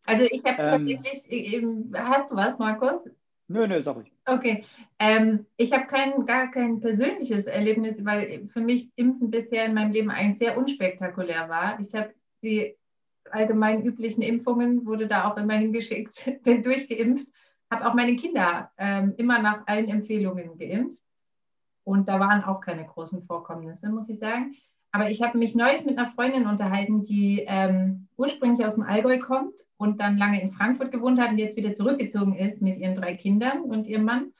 [0.05, 3.01] Also ich habe ähm, tatsächlich, hast du was, Markus?
[3.49, 4.11] Nö, nö, sorry.
[4.25, 4.65] Okay.
[4.99, 9.93] Ähm, ich habe kein, gar kein persönliches Erlebnis, weil für mich Impfen bisher in meinem
[9.93, 11.79] Leben eigentlich sehr unspektakulär war.
[11.79, 12.77] Ich habe die
[13.31, 17.27] allgemein üblichen Impfungen, wurde da auch immer hingeschickt, bin durchgeimpft,
[17.71, 20.99] habe auch meine Kinder ähm, immer nach allen Empfehlungen geimpft.
[21.85, 24.57] Und da waren auch keine großen Vorkommnisse, muss ich sagen.
[24.91, 29.19] Aber ich habe mich neulich mit einer Freundin unterhalten, die ähm, ursprünglich aus dem Allgäu
[29.19, 32.95] kommt und dann lange in Frankfurt gewohnt hat und jetzt wieder zurückgezogen ist mit ihren
[32.95, 34.33] drei Kindern und ihrem Mann.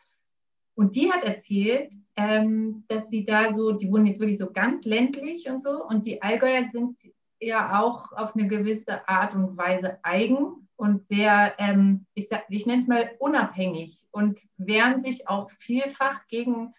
[0.75, 4.85] Und die hat erzählt, ähm, dass sie da so, die wohnen jetzt wirklich so ganz
[4.85, 5.85] ländlich und so.
[5.85, 6.97] Und die Allgäuer sind
[7.41, 12.83] ja auch auf eine gewisse Art und Weise eigen und sehr, ähm, ich, ich nenne
[12.83, 16.75] es mal unabhängig und wehren sich auch vielfach gegen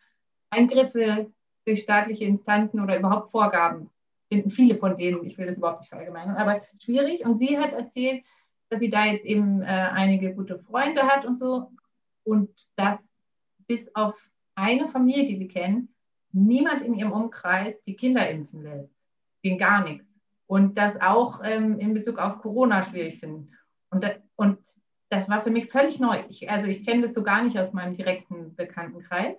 [0.49, 1.31] Eingriffe
[1.65, 3.89] durch staatliche Instanzen oder überhaupt Vorgaben.
[4.29, 7.25] Finden viele von denen, ich will das überhaupt nicht verallgemeinern, aber schwierig.
[7.25, 8.23] Und sie hat erzählt,
[8.69, 11.71] dass sie da jetzt eben äh, einige gute Freunde hat und so.
[12.23, 13.09] Und dass
[13.67, 14.15] bis auf
[14.55, 15.93] eine Familie, die sie kennen,
[16.31, 19.07] niemand in ihrem Umkreis die Kinder impfen lässt.
[19.43, 20.05] Ging gar nichts.
[20.45, 23.51] Und das auch ähm, in Bezug auf Corona schwierig finden.
[23.89, 24.59] Und, und
[25.09, 26.23] das war für mich völlig neu.
[26.29, 29.35] Ich, also ich kenne das so gar nicht aus meinem direkten Bekanntenkreis.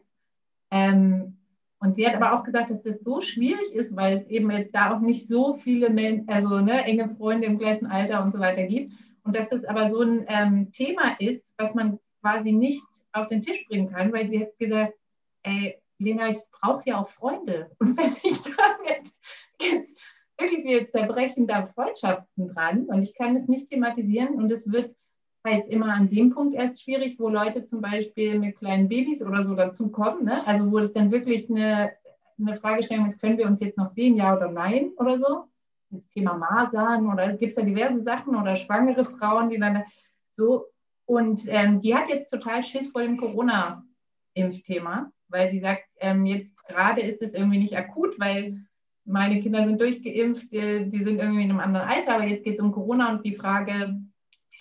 [0.70, 1.37] Ähm,
[1.80, 4.74] und sie hat aber auch gesagt, dass das so schwierig ist, weil es eben jetzt
[4.74, 5.88] da auch nicht so viele
[6.26, 8.92] also ne, enge Freunde im gleichen Alter und so weiter gibt.
[9.22, 13.42] Und dass das aber so ein ähm, Thema ist, was man quasi nicht auf den
[13.42, 14.94] Tisch bringen kann, weil sie hat gesagt,
[15.42, 17.70] ey, Lena, ich brauche ja auch Freunde.
[17.78, 19.14] Und wenn ich da jetzt,
[19.60, 19.98] jetzt
[20.38, 24.94] wirklich, wir zerbrechen da Freundschaften dran und ich kann es nicht thematisieren und es wird
[25.44, 29.44] halt immer an dem Punkt erst schwierig, wo Leute zum Beispiel mit kleinen Babys oder
[29.44, 30.24] so dazukommen.
[30.24, 30.46] Ne?
[30.46, 31.92] Also wo es dann wirklich eine,
[32.38, 35.44] eine Fragestellung ist, können wir uns jetzt noch sehen, ja oder nein oder so?
[35.90, 39.84] Das Thema Masern oder es gibt ja diverse Sachen oder schwangere Frauen, die dann
[40.30, 40.66] so.
[41.06, 46.62] Und ähm, die hat jetzt total Schiss vor dem Corona-Impfthema, weil sie sagt, ähm, jetzt
[46.66, 48.66] gerade ist es irgendwie nicht akut, weil
[49.06, 52.58] meine Kinder sind durchgeimpft, die, die sind irgendwie in einem anderen Alter, aber jetzt geht
[52.58, 53.98] es um Corona und die Frage,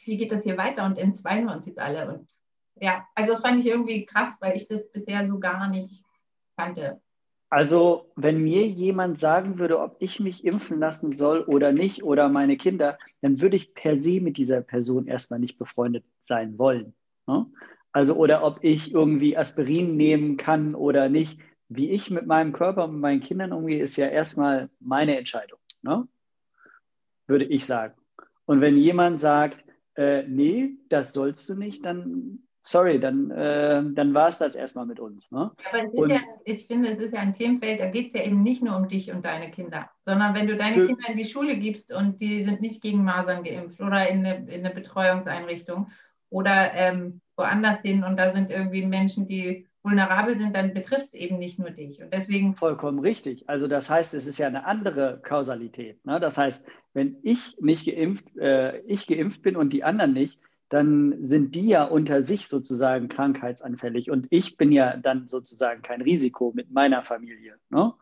[0.08, 2.08] wie geht das hier weiter und entzweien wir uns jetzt alle?
[2.08, 2.28] Und
[2.80, 6.04] ja, also das fand ich irgendwie krass, weil ich das bisher so gar nicht
[6.56, 7.02] kannte.
[7.50, 12.28] Also, wenn mir jemand sagen würde, ob ich mich impfen lassen soll oder nicht, oder
[12.28, 16.94] meine Kinder, dann würde ich per se mit dieser Person erstmal nicht befreundet sein wollen.
[17.26, 17.46] Ne?
[17.94, 21.40] Also, oder ob ich irgendwie Aspirin nehmen kann oder nicht.
[21.70, 25.60] Wie ich mit meinem Körper und meinen Kindern umgehe, ist ja erstmal meine Entscheidung.
[25.82, 26.08] Ne?
[27.28, 27.94] Würde ich sagen.
[28.46, 29.64] Und wenn jemand sagt,
[29.98, 34.86] äh, nee, das sollst du nicht, dann sorry, dann, äh, dann war es das erstmal
[34.86, 35.32] mit uns.
[35.32, 35.52] Ne?
[35.70, 38.14] Aber es ist und, ja, ich finde, es ist ja ein Themenfeld, da geht es
[38.14, 41.10] ja eben nicht nur um dich und deine Kinder, sondern wenn du deine für, Kinder
[41.10, 44.66] in die Schule gibst und die sind nicht gegen Masern geimpft oder in eine, in
[44.66, 45.92] eine Betreuungseinrichtung
[46.30, 51.14] oder ähm, woanders hin und da sind irgendwie Menschen, die vulnerabel sind, dann betrifft es
[51.14, 52.02] eben nicht nur dich.
[52.02, 52.56] Und deswegen.
[52.56, 53.50] Vollkommen richtig.
[53.50, 56.06] Also das heißt, es ist ja eine andere Kausalität.
[56.06, 56.20] Ne?
[56.20, 61.16] Das heißt, wenn ich nicht geimpft, äh, ich geimpft bin und die anderen nicht, dann
[61.22, 66.52] sind die ja unter sich sozusagen krankheitsanfällig und ich bin ja dann sozusagen kein Risiko
[66.54, 67.56] mit meiner Familie.
[67.70, 67.94] Ne?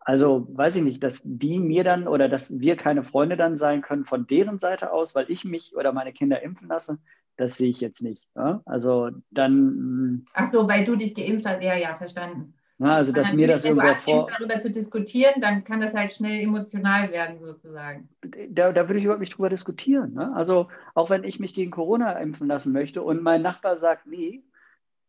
[0.00, 3.82] Also weiß ich nicht, dass die mir dann oder dass wir keine Freunde dann sein
[3.82, 6.98] können von deren Seite aus, weil ich mich oder meine Kinder impfen lasse,
[7.38, 8.28] das sehe ich jetzt nicht.
[8.36, 8.60] Ne?
[8.66, 9.52] Also dann.
[9.52, 10.26] Hm.
[10.34, 12.54] Ach so, weil du dich geimpft hast, ja, ja, verstanden.
[12.80, 14.28] Na, also, dass mir das irgendwer vor.
[14.30, 18.08] darüber zu diskutieren, dann kann das halt schnell emotional werden, sozusagen.
[18.50, 20.14] Da, da würde ich überhaupt nicht drüber diskutieren.
[20.14, 20.32] Ne?
[20.36, 24.44] Also, auch wenn ich mich gegen Corona impfen lassen möchte und mein Nachbar sagt, nee,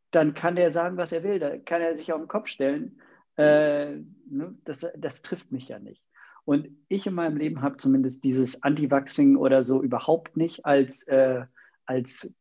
[0.10, 1.38] dann kann der sagen, was er will.
[1.38, 3.00] Da kann er sich auf den Kopf stellen.
[3.38, 4.56] Äh, ne?
[4.66, 6.04] das, das trifft mich ja nicht.
[6.46, 11.46] Und ich in meinem Leben habe zumindest dieses Anti-Vaxxing oder so überhaupt nicht als, äh,
[11.90, 12.34] als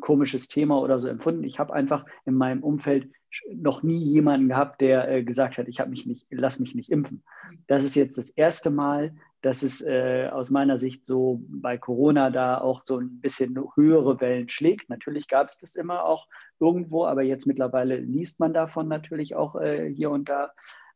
[0.00, 1.44] komisches Thema oder so empfunden.
[1.44, 3.10] Ich habe einfach in meinem Umfeld
[3.52, 6.90] noch nie jemanden gehabt, der äh, gesagt hat, ich habe mich nicht, lass mich nicht
[6.90, 7.22] impfen.
[7.66, 12.30] Das ist jetzt das erste Mal, dass es äh, aus meiner Sicht so bei Corona
[12.30, 14.88] da auch so ein bisschen höhere Wellen schlägt.
[14.88, 16.26] Natürlich gab es das immer auch
[16.58, 20.52] irgendwo, aber jetzt mittlerweile liest man davon natürlich auch äh, hier und da.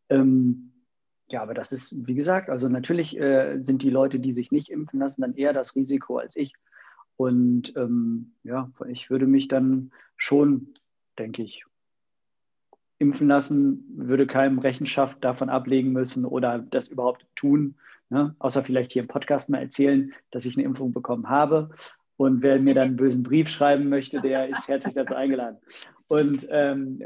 [0.09, 0.72] Ähm,
[1.28, 4.70] ja, aber das ist, wie gesagt, also natürlich äh, sind die Leute, die sich nicht
[4.70, 6.54] impfen lassen, dann eher das Risiko als ich.
[7.20, 10.72] Und ähm, ja, ich würde mich dann schon,
[11.18, 11.66] denke ich,
[12.98, 17.74] impfen lassen, würde keinem Rechenschaft davon ablegen müssen oder das überhaupt tun.
[18.09, 18.35] Ne?
[18.38, 21.68] Außer vielleicht hier im Podcast mal erzählen, dass ich eine Impfung bekommen habe.
[22.16, 25.59] Und wer mir dann einen bösen Brief schreiben möchte, der ist herzlich dazu eingeladen.
[26.09, 27.02] Und ähm,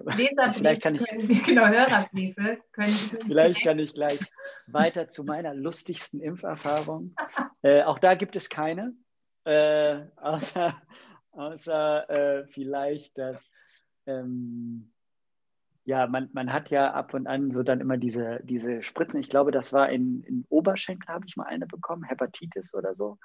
[0.53, 1.05] vielleicht kann ich,
[1.44, 2.94] genau, Hörerbriefe können,
[3.27, 4.20] vielleicht kann ich gleich
[4.68, 7.16] weiter zu meiner lustigsten Impferfahrung.
[7.62, 8.94] Äh, auch da gibt es keine
[9.45, 10.83] äh, außer,
[11.33, 13.53] außer äh, vielleicht, dass
[14.07, 14.91] ähm,
[15.85, 19.21] ja, man, man hat ja ab und an so dann immer diese, diese Spritzen.
[19.21, 23.19] Ich glaube, das war in, in Oberschenkel, habe ich mal eine bekommen, Hepatitis oder so.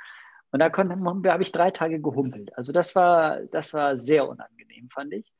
[0.52, 2.56] Und da habe ich drei Tage gehumpelt.
[2.58, 5.32] Also das war, das war sehr unangenehm, fand ich.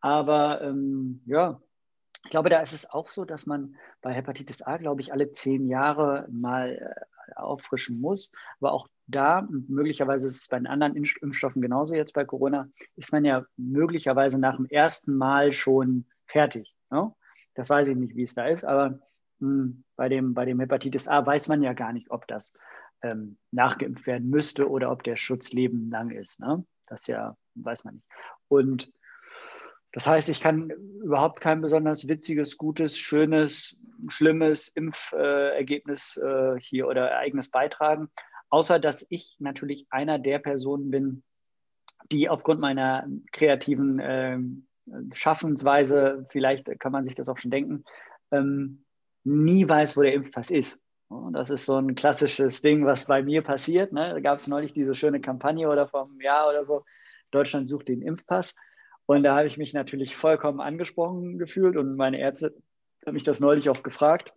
[0.00, 1.60] Aber ähm, ja,
[2.24, 5.32] ich glaube, da ist es auch so, dass man bei Hepatitis A, glaube ich, alle
[5.32, 8.32] zehn Jahre mal äh, auffrischen muss.
[8.60, 13.12] Aber auch da, möglicherweise ist es bei den anderen Impfstoffen genauso jetzt bei Corona, ist
[13.12, 16.74] man ja möglicherweise nach dem ersten Mal schon fertig.
[16.90, 17.12] Ne?
[17.54, 19.00] Das weiß ich nicht, wie es da ist, aber
[19.38, 22.52] mh, hm, bei, dem, bei dem Hepatitis A weiß man ja gar nicht, ob das
[23.02, 26.40] ähm, nachgeimpft werden müsste oder ob der Schutz lebenlang ist.
[26.40, 26.64] Ne?
[26.86, 28.06] Das ja, weiß man nicht.
[28.48, 28.92] Und
[29.92, 33.76] das heißt, ich kann überhaupt kein besonders witziges, gutes, schönes,
[34.08, 38.08] schlimmes Impfergebnis äh, hier oder Ereignis beitragen,
[38.50, 41.22] außer dass ich natürlich einer der Personen bin,
[42.10, 44.38] die aufgrund meiner kreativen äh,
[45.14, 47.84] Schaffensweise, vielleicht kann man sich das auch schon denken,
[48.32, 48.84] ähm,
[49.24, 50.82] nie weiß, wo der Impfpass ist.
[51.32, 53.92] Das ist so ein klassisches Ding, was bei mir passiert.
[53.92, 54.10] Ne?
[54.14, 56.84] Da gab es neulich diese schöne Kampagne oder einem Jahr oder so,
[57.32, 58.54] Deutschland sucht den Impfpass.
[59.06, 62.54] Und da habe ich mich natürlich vollkommen angesprochen gefühlt und meine Ärzte
[63.04, 64.32] haben mich das neulich auch gefragt.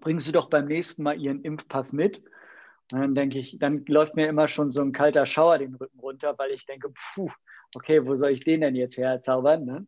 [0.00, 2.22] Bringen Sie doch beim nächsten Mal Ihren Impfpass mit.
[2.92, 6.00] Und dann denke ich, dann läuft mir immer schon so ein kalter Schauer den Rücken
[6.00, 7.30] runter, weil ich denke, puh,
[7.74, 9.64] okay, wo soll ich den denn jetzt herzaubern?
[9.64, 9.86] Ne?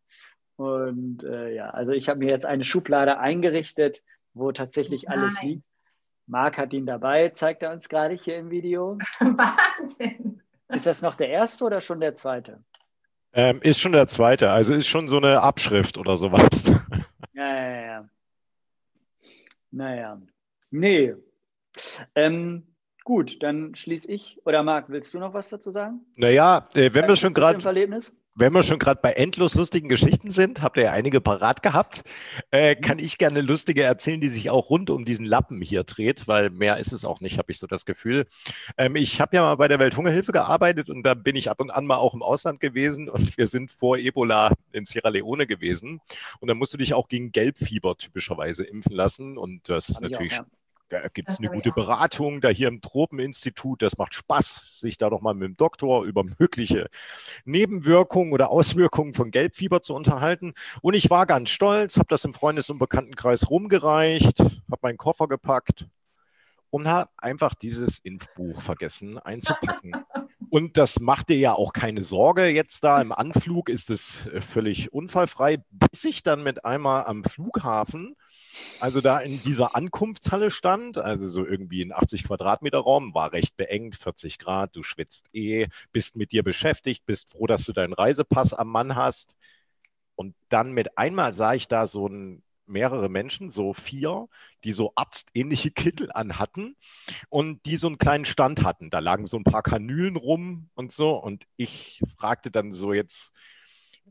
[0.56, 4.02] Und äh, ja, also ich habe mir jetzt eine Schublade eingerichtet,
[4.34, 5.18] wo tatsächlich Nein.
[5.18, 5.64] alles liegt.
[6.26, 8.98] Marc hat ihn dabei, zeigt er uns gerade hier im Video.
[9.20, 10.42] Wahnsinn.
[10.68, 12.62] Ist das noch der erste oder schon der zweite?
[13.32, 16.64] Ähm, ist schon der zweite, also ist schon so eine Abschrift oder sowas.
[17.32, 18.08] Ja, ja, ja.
[19.70, 20.20] Naja.
[20.70, 21.14] Nee.
[22.14, 22.69] Ähm,
[23.10, 24.38] gut, dann schließe ich.
[24.44, 26.06] Oder Marc, willst du noch was dazu sagen?
[26.14, 28.16] Naja, äh, wenn wir schon gerade Erlebnis?
[28.36, 32.04] wenn wir schon gerade bei endlos lustigen Geschichten sind, habt ihr ja einige parat gehabt,
[32.52, 32.80] äh, mhm.
[32.80, 36.50] kann ich gerne lustige erzählen, die sich auch rund um diesen Lappen hier dreht, weil
[36.50, 38.28] mehr ist es auch nicht, habe ich so das Gefühl.
[38.78, 41.70] Ähm, ich habe ja mal bei der Welthungerhilfe gearbeitet und da bin ich ab und
[41.70, 46.00] an mal auch im Ausland gewesen und wir sind vor Ebola in Sierra Leone gewesen
[46.38, 50.34] und da musst du dich auch gegen Gelbfieber typischerweise impfen lassen und das ist natürlich
[50.34, 50.59] auch, ja.
[50.90, 53.80] Da gibt es eine gute Beratung, da hier im Tropeninstitut.
[53.80, 56.90] Das macht Spaß, sich da doch mal mit dem Doktor über mögliche
[57.44, 60.52] Nebenwirkungen oder Auswirkungen von Gelbfieber zu unterhalten.
[60.82, 65.28] Und ich war ganz stolz, habe das im Freundes- und Bekanntenkreis rumgereicht, habe meinen Koffer
[65.28, 65.86] gepackt
[66.70, 69.92] und habe einfach dieses Impfbuch vergessen einzupacken.
[70.52, 72.48] Und das macht dir ja auch keine Sorge.
[72.48, 77.22] Jetzt da im Anflug ist es äh, völlig unfallfrei, bis ich dann mit einmal am
[77.22, 78.16] Flughafen
[78.80, 83.56] also da in dieser Ankunftshalle stand, also so irgendwie ein 80 Quadratmeter Raum, war recht
[83.56, 87.92] beengt, 40 Grad, du schwitzt eh, bist mit dir beschäftigt, bist froh, dass du deinen
[87.92, 89.34] Reisepass am Mann hast.
[90.14, 94.28] Und dann mit einmal sah ich da so ein, mehrere Menschen, so vier,
[94.64, 96.76] die so arztähnliche Kittel anhatten
[97.28, 98.90] und die so einen kleinen Stand hatten.
[98.90, 101.16] Da lagen so ein paar Kanülen rum und so.
[101.16, 103.32] Und ich fragte dann so jetzt,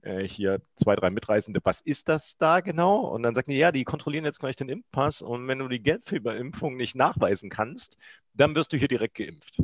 [0.02, 3.00] äh, hier zwei, drei Mitreisende, was ist das da genau?
[3.02, 5.82] Und dann sagten die, ja, die kontrollieren jetzt gleich den Impfpass und wenn du die
[5.82, 7.98] Gelbfieberimpfung nicht nachweisen kannst,
[8.34, 9.62] dann wirst du hier direkt geimpft.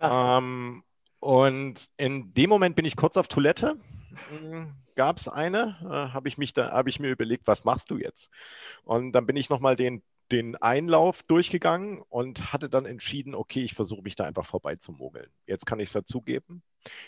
[0.00, 0.82] Ähm,
[1.20, 3.76] und in dem Moment bin ich kurz auf Toilette.
[4.28, 5.76] Hm, Gab es eine?
[5.82, 8.30] Äh, habe ich mich da, habe ich mir überlegt, was machst du jetzt?
[8.84, 13.74] Und dann bin ich nochmal den den Einlauf durchgegangen und hatte dann entschieden, okay, ich
[13.74, 15.30] versuche mich da einfach vorbei zu mogeln.
[15.46, 16.62] Jetzt kann ich es dazugeben.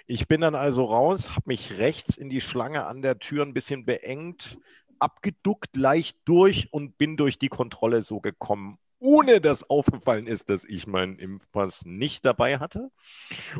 [0.06, 3.54] Ich bin dann also raus, habe mich rechts in die Schlange an der Tür ein
[3.54, 4.58] bisschen beengt,
[4.98, 10.64] abgeduckt, leicht durch und bin durch die Kontrolle so gekommen, ohne dass aufgefallen ist, dass
[10.64, 12.90] ich meinen Impfpass nicht dabei hatte.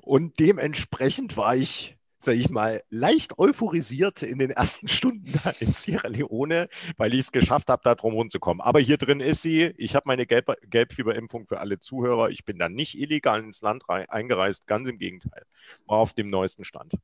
[0.03, 6.09] Und dementsprechend war ich sage ich mal, leicht euphorisiert in den ersten Stunden in Sierra
[6.09, 8.61] Leone, weil ich es geschafft habe, da drum rumzukommen.
[8.61, 9.75] Aber hier drin ist sie.
[9.77, 12.31] Ich habe meine Gelb Gelbfieberimpfung für alle Zuhörer.
[12.31, 15.45] Ich bin da nicht illegal ins Land eingereist, ganz im Gegenteil.
[15.87, 16.95] War auf dem neuesten Stand.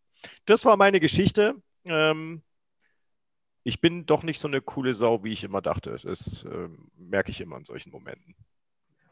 [0.46, 1.56] Das war meine Geschichte.
[1.84, 2.42] Ähm,
[3.64, 5.98] ich bin doch nicht so eine coole Sau, wie ich immer dachte.
[6.02, 8.34] Das äh, merke ich immer in solchen Momenten.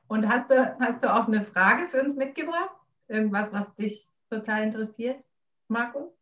[0.09, 2.71] Und hast du, hast du auch eine Frage für uns mitgebracht?
[3.09, 5.26] Irgendwas, was dich total interessiert?
[5.69, 6.13] Markus?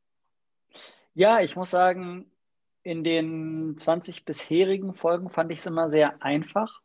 [1.15, 2.31] Ja, ich muss sagen,
[2.83, 6.81] in den 20 bisherigen Folgen fand ich es immer sehr einfach,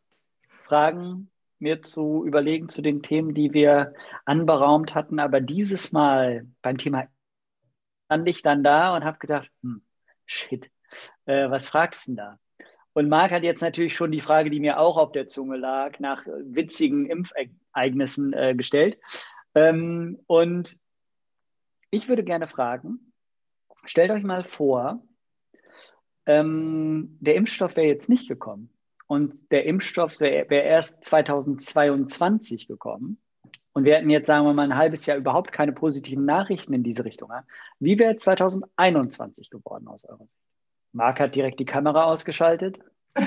[0.48, 3.92] Fragen mir zu überlegen zu den Themen, die wir
[4.24, 5.18] anberaumt hatten.
[5.18, 7.06] Aber dieses Mal beim Thema
[8.06, 9.82] stand ich dann da und habe gedacht, hm,
[10.24, 10.70] shit,
[11.26, 12.38] äh, was fragst du denn da?
[12.92, 16.00] Und Marc hat jetzt natürlich schon die Frage, die mir auch auf der Zunge lag,
[16.00, 18.98] nach witzigen Impfereignissen äh, gestellt.
[19.54, 20.76] Ähm, und
[21.90, 23.12] ich würde gerne fragen,
[23.84, 25.02] stellt euch mal vor,
[26.26, 28.70] ähm, der Impfstoff wäre jetzt nicht gekommen
[29.06, 33.20] und der Impfstoff wäre wär erst 2022 gekommen
[33.72, 36.82] und wir hätten jetzt, sagen wir mal, ein halbes Jahr überhaupt keine positiven Nachrichten in
[36.82, 37.30] diese Richtung.
[37.78, 40.40] Wie wäre 2021 geworden aus eurer Sicht?
[40.92, 42.80] Marc hat direkt die Kamera ausgeschaltet.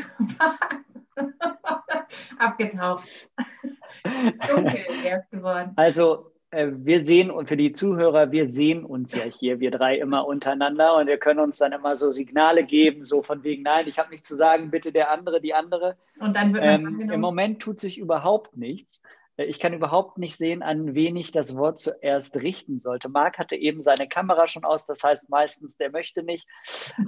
[2.37, 3.07] Abgetaucht.
[4.03, 5.71] Dunkel wäre es geworden.
[5.77, 10.27] Also wir sehen und für die Zuhörer, wir sehen uns ja hier, wir drei immer
[10.27, 13.99] untereinander und wir können uns dann immer so Signale geben, so von wegen, nein, ich
[13.99, 15.97] habe nichts zu sagen, bitte der andere, die andere.
[16.19, 19.01] Und dann wird ähm, Im Moment tut sich überhaupt nichts.
[19.37, 23.09] Äh, ich kann überhaupt nicht sehen, an wen ich das Wort zuerst richten sollte.
[23.09, 26.47] Marc hatte eben seine Kamera schon aus, das heißt meistens, der möchte nicht.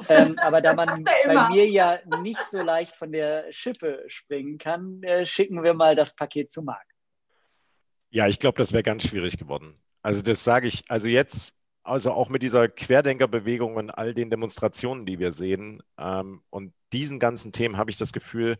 [0.09, 5.01] Ähm, aber da man bei mir ja nicht so leicht von der Schippe springen kann,
[5.03, 6.85] äh, schicken wir mal das Paket zu Marc.
[8.15, 9.75] Ja, ich glaube, das wäre ganz schwierig geworden.
[10.01, 15.05] Also das sage ich, also jetzt, also auch mit dieser Querdenkerbewegung und all den Demonstrationen,
[15.05, 18.57] die wir sehen ähm, und diesen ganzen Themen habe ich das Gefühl,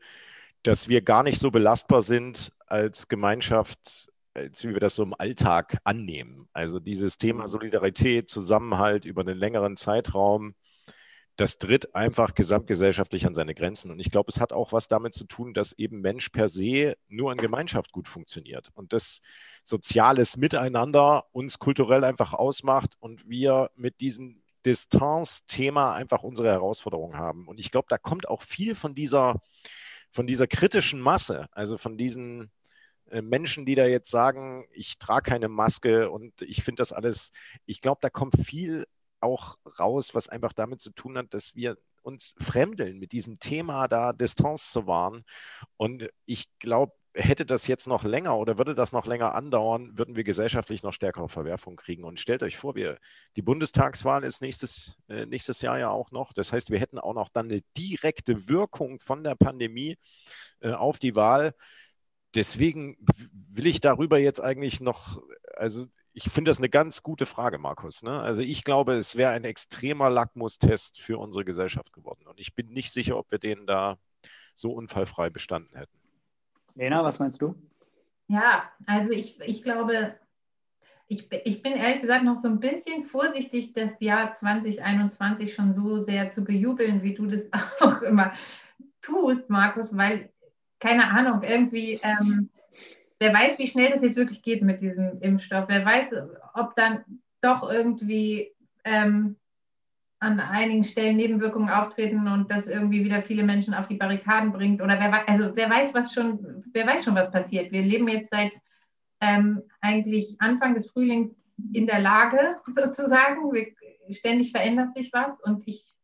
[0.63, 5.15] dass wir gar nicht so belastbar sind als Gemeinschaft, als wie wir das so im
[5.17, 6.49] Alltag annehmen.
[6.51, 7.47] Also dieses Thema mhm.
[7.47, 10.53] Solidarität, Zusammenhalt über einen längeren Zeitraum,
[11.35, 13.91] das tritt einfach gesamtgesellschaftlich an seine Grenzen.
[13.91, 16.95] Und ich glaube, es hat auch was damit zu tun, dass eben Mensch per se
[17.07, 19.21] nur in Gemeinschaft gut funktioniert und das
[19.63, 27.47] soziales Miteinander uns kulturell einfach ausmacht und wir mit diesem Distanz-Thema einfach unsere Herausforderungen haben.
[27.47, 29.41] Und ich glaube, da kommt auch viel von dieser,
[30.09, 32.49] von dieser kritischen Masse, also von diesen
[33.11, 37.31] äh, Menschen, die da jetzt sagen, ich trage keine Maske und ich finde das alles,
[37.65, 38.87] ich glaube, da kommt viel
[39.19, 43.87] auch raus, was einfach damit zu tun hat, dass wir uns fremdeln, mit diesem Thema
[43.87, 45.25] da Distanz zu wahren.
[45.77, 50.15] Und ich glaube, hätte das jetzt noch länger oder würde das noch länger andauern, würden
[50.15, 52.03] wir gesellschaftlich noch stärkere Verwerfungen kriegen.
[52.03, 52.99] Und stellt euch vor, wir,
[53.35, 56.33] die Bundestagswahl ist nächstes, äh, nächstes Jahr ja auch noch.
[56.33, 59.97] Das heißt, wir hätten auch noch dann eine direkte Wirkung von der Pandemie
[60.59, 61.55] äh, auf die Wahl.
[62.35, 62.97] Deswegen
[63.31, 65.21] will ich darüber jetzt eigentlich noch,
[65.55, 65.87] also
[66.17, 68.01] ich finde das eine ganz gute Frage, Markus.
[68.01, 68.21] Ne?
[68.21, 72.25] Also ich glaube, es wäre ein extremer Lackmustest für unsere Gesellschaft geworden.
[72.25, 73.97] Und ich bin nicht sicher, ob wir den da
[74.53, 75.99] so unfallfrei bestanden hätten.
[76.73, 77.53] Lena, was meinst du?
[78.27, 80.17] Ja, also ich, ich glaube,
[81.09, 86.01] ich, ich bin ehrlich gesagt noch so ein bisschen vorsichtig, das Jahr 2021 schon so
[86.01, 87.41] sehr zu bejubeln, wie du das
[87.81, 88.31] auch immer
[89.01, 90.31] tust, Markus, weil,
[90.79, 92.49] keine Ahnung, irgendwie ähm,
[93.19, 95.65] wer weiß, wie schnell das jetzt wirklich geht mit diesem Impfstoff.
[95.67, 96.13] Wer weiß,
[96.53, 97.03] ob dann
[97.41, 98.51] doch irgendwie
[98.83, 99.37] ähm,
[100.19, 104.81] an einigen Stellen Nebenwirkungen auftreten und das irgendwie wieder viele Menschen auf die Barrikaden bringt.
[104.81, 107.71] Oder wer, also wer weiß, was schon, wer weiß schon, was passiert.
[107.71, 108.51] Wir leben jetzt seit
[109.21, 111.35] ähm, eigentlich Anfang des Frühlings
[111.73, 113.53] in der Lage, sozusagen.
[113.53, 113.67] Wir,
[114.09, 115.95] ständig verändert sich was und ich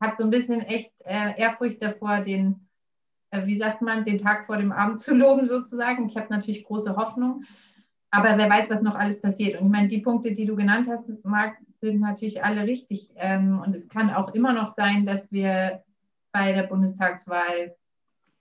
[0.00, 2.65] habe so ein bisschen echt äh, Ehrfurcht davor, den
[3.44, 6.08] wie sagt man, den Tag vor dem Abend zu loben sozusagen.
[6.08, 7.44] Ich habe natürlich große Hoffnung,
[8.10, 9.60] aber wer weiß, was noch alles passiert.
[9.60, 13.12] Und ich meine, die Punkte, die du genannt hast, Marc, sind natürlich alle richtig.
[13.16, 15.82] Ähm, und es kann auch immer noch sein, dass wir
[16.32, 17.74] bei der Bundestagswahl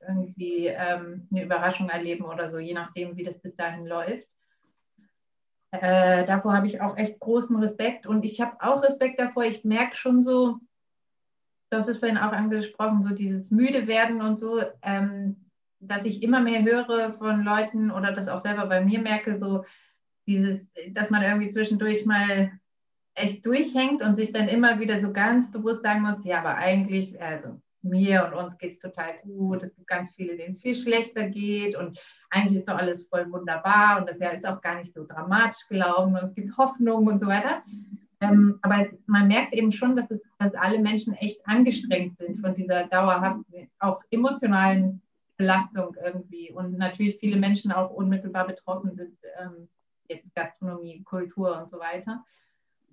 [0.08, 4.28] irgendwie ähm, eine Überraschung erleben oder so, je nachdem, wie das bis dahin läuft.
[5.72, 9.44] Äh, davor habe ich auch echt großen Respekt und ich habe auch Respekt davor.
[9.44, 10.60] Ich merke schon so,
[11.70, 15.50] du hast es vorhin auch angesprochen, so dieses müde werden und so, ähm,
[15.80, 19.66] dass ich immer mehr höre von Leuten oder das auch selber bei mir merke, so
[20.28, 22.52] dieses, dass man irgendwie zwischendurch mal
[23.16, 27.22] echt durchhängt und sich dann immer wieder so ganz bewusst sagen muss, ja, aber eigentlich,
[27.22, 30.76] also mir und uns geht es total gut, es gibt ganz viele, denen es viel
[30.76, 32.00] schlechter geht und
[32.30, 35.68] eigentlich ist doch alles voll wunderbar und das Jahr ist auch gar nicht so dramatisch
[35.68, 37.64] gelaufen und es gibt Hoffnung und so weiter.
[38.22, 42.40] Ähm, aber es, man merkt eben schon, dass, es, dass alle Menschen echt angestrengt sind
[42.40, 45.02] von dieser dauerhaften, auch emotionalen
[45.38, 46.52] Belastung irgendwie.
[46.52, 49.70] Und natürlich viele Menschen auch unmittelbar betroffen sind, ähm,
[50.08, 52.24] jetzt Gastronomie, Kultur und so weiter.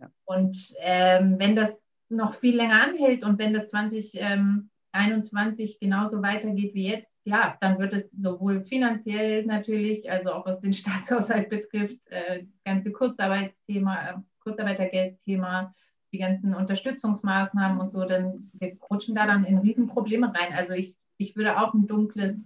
[0.01, 0.11] Ja.
[0.25, 6.89] Und ähm, wenn das noch viel länger anhält und wenn das 2021 genauso weitergeht wie
[6.89, 12.41] jetzt, ja, dann wird es sowohl finanziell natürlich, also auch was den Staatshaushalt betrifft, äh,
[12.41, 15.74] das ganze Kurzarbeitsthema, Kurzarbeitergeldthema,
[16.12, 20.53] die ganzen Unterstützungsmaßnahmen und so, dann wir rutschen da dann in Riesenprobleme rein.
[20.53, 22.43] Also ich, ich würde auch ein dunkles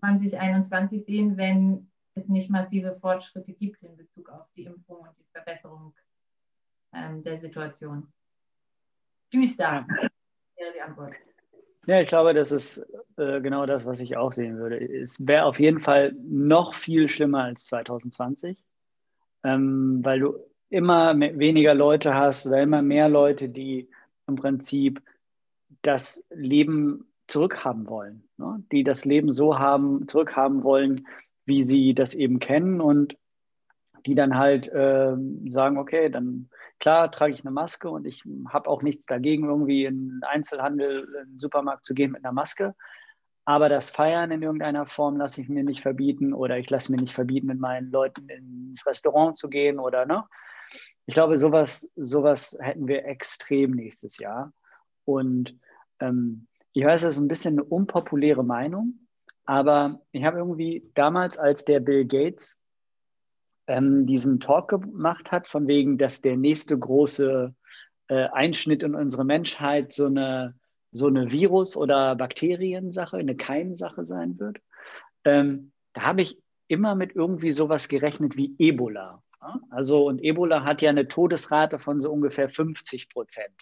[0.00, 5.26] 2021 sehen, wenn es nicht massive Fortschritte gibt in Bezug auf die Impfung und die
[5.32, 5.94] Verbesserung
[6.94, 8.08] ähm, der Situation.
[9.32, 9.86] Düster
[10.56, 11.14] wäre die Antwort.
[11.86, 12.78] Ja, ich glaube, das ist
[13.16, 14.78] äh, genau das, was ich auch sehen würde.
[14.78, 18.62] Es wäre auf jeden Fall noch viel schlimmer als 2020,
[19.42, 20.38] ähm, weil du
[20.72, 23.90] immer weniger Leute hast oder immer mehr Leute, die
[24.26, 25.02] im Prinzip
[25.82, 28.62] das Leben zurückhaben wollen, ne?
[28.72, 31.06] die das Leben so haben, zurückhaben wollen,
[31.44, 33.16] wie sie das eben kennen und
[34.06, 35.14] die dann halt äh,
[35.48, 36.48] sagen, okay, dann
[36.80, 41.32] klar trage ich eine Maske und ich habe auch nichts dagegen, irgendwie in Einzelhandel, in
[41.32, 42.74] den Supermarkt zu gehen mit einer Maske.
[43.44, 47.00] Aber das Feiern in irgendeiner Form lasse ich mir nicht verbieten oder ich lasse mir
[47.00, 50.24] nicht verbieten, mit meinen Leuten ins Restaurant zu gehen oder ne?
[51.06, 54.52] Ich glaube, sowas, sowas hätten wir extrem nächstes Jahr.
[55.04, 55.58] Und
[56.00, 59.06] ähm, ich weiß, das ist ein bisschen eine unpopuläre Meinung,
[59.44, 62.58] aber ich habe irgendwie damals, als der Bill Gates
[63.66, 67.54] ähm, diesen Talk gemacht hat, von wegen, dass der nächste große
[68.08, 70.54] äh, Einschnitt in unsere Menschheit so eine,
[70.92, 74.58] so eine Virus- oder Bakteriensache, eine Keimsache sein wird,
[75.24, 76.38] ähm, da habe ich
[76.68, 79.22] immer mit irgendwie sowas gerechnet wie Ebola.
[79.70, 83.54] Also, und Ebola hat ja eine Todesrate von so ungefähr 50 Prozent.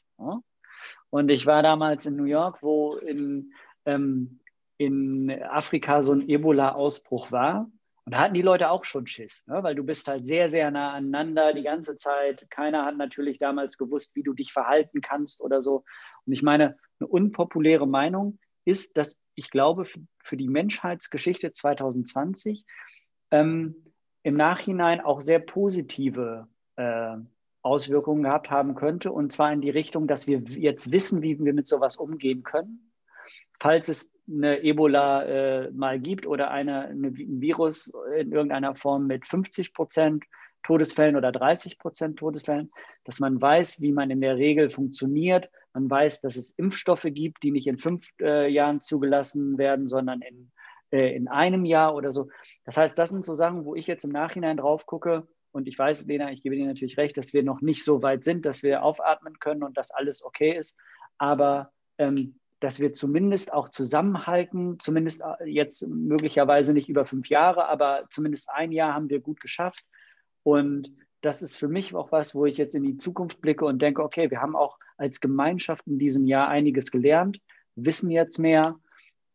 [1.10, 3.52] Und ich war damals in New York, wo in,
[3.84, 4.40] ähm,
[4.76, 7.70] in Afrika so ein Ebola-Ausbruch war.
[8.04, 9.62] Und da hatten die Leute auch schon Schiss, ne?
[9.62, 12.46] weil du bist halt sehr, sehr nah aneinander die ganze Zeit.
[12.50, 15.84] Keiner hat natürlich damals gewusst, wie du dich verhalten kannst oder so.
[16.26, 22.64] Und ich meine, eine unpopuläre Meinung ist, dass ich glaube, für, die Menschheitsgeschichte 2020
[23.30, 23.89] ähm,
[24.22, 26.46] im Nachhinein auch sehr positive
[26.76, 27.16] äh,
[27.62, 29.12] Auswirkungen gehabt haben könnte.
[29.12, 32.92] Und zwar in die Richtung, dass wir jetzt wissen, wie wir mit sowas umgehen können.
[33.60, 39.06] Falls es eine Ebola äh, mal gibt oder eine, eine, ein Virus in irgendeiner Form
[39.06, 40.24] mit 50 Prozent
[40.62, 42.70] Todesfällen oder 30 Prozent Todesfällen,
[43.04, 47.42] dass man weiß, wie man in der Regel funktioniert, Man weiß, dass es Impfstoffe gibt,
[47.42, 50.50] die nicht in fünf äh, Jahren zugelassen werden, sondern in,
[50.91, 52.28] äh, in einem Jahr oder so.
[52.64, 55.26] Das heißt, das sind so Sachen, wo ich jetzt im Nachhinein drauf gucke.
[55.53, 58.24] Und ich weiß, Lena, ich gebe dir natürlich recht, dass wir noch nicht so weit
[58.24, 60.76] sind, dass wir aufatmen können und dass alles okay ist.
[61.18, 67.66] Aber ähm, dass wir zumindest auch zusammenhalten, zumindest äh, jetzt möglicherweise nicht über fünf Jahre,
[67.68, 69.84] aber zumindest ein Jahr haben wir gut geschafft.
[70.43, 73.80] Und das ist für mich auch was, wo ich jetzt in die Zukunft blicke und
[73.80, 77.41] denke, okay, wir haben auch als Gemeinschaft in diesem Jahr einiges gelernt,
[77.74, 78.78] wissen jetzt mehr.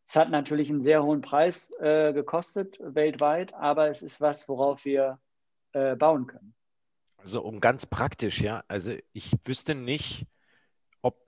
[0.06, 4.86] Es hat natürlich einen sehr hohen Preis äh, gekostet weltweit, aber es ist was, worauf
[4.86, 5.20] wir
[5.74, 6.54] äh, bauen können.
[7.18, 8.64] Also um ganz praktisch, ja.
[8.68, 10.28] Also ich wüsste nicht,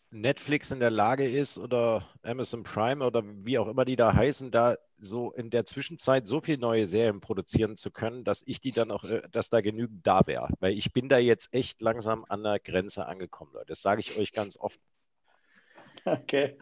[0.09, 4.51] Netflix in der Lage ist oder Amazon Prime oder wie auch immer die da heißen,
[4.51, 8.71] da so in der Zwischenzeit so viele neue Serien produzieren zu können, dass ich die
[8.71, 10.49] dann auch, äh, dass da genügend da wäre.
[10.59, 13.67] Weil ich bin da jetzt echt langsam an der Grenze angekommen, Leute.
[13.67, 14.81] Das sage ich euch ganz offen.
[16.05, 16.57] Okay.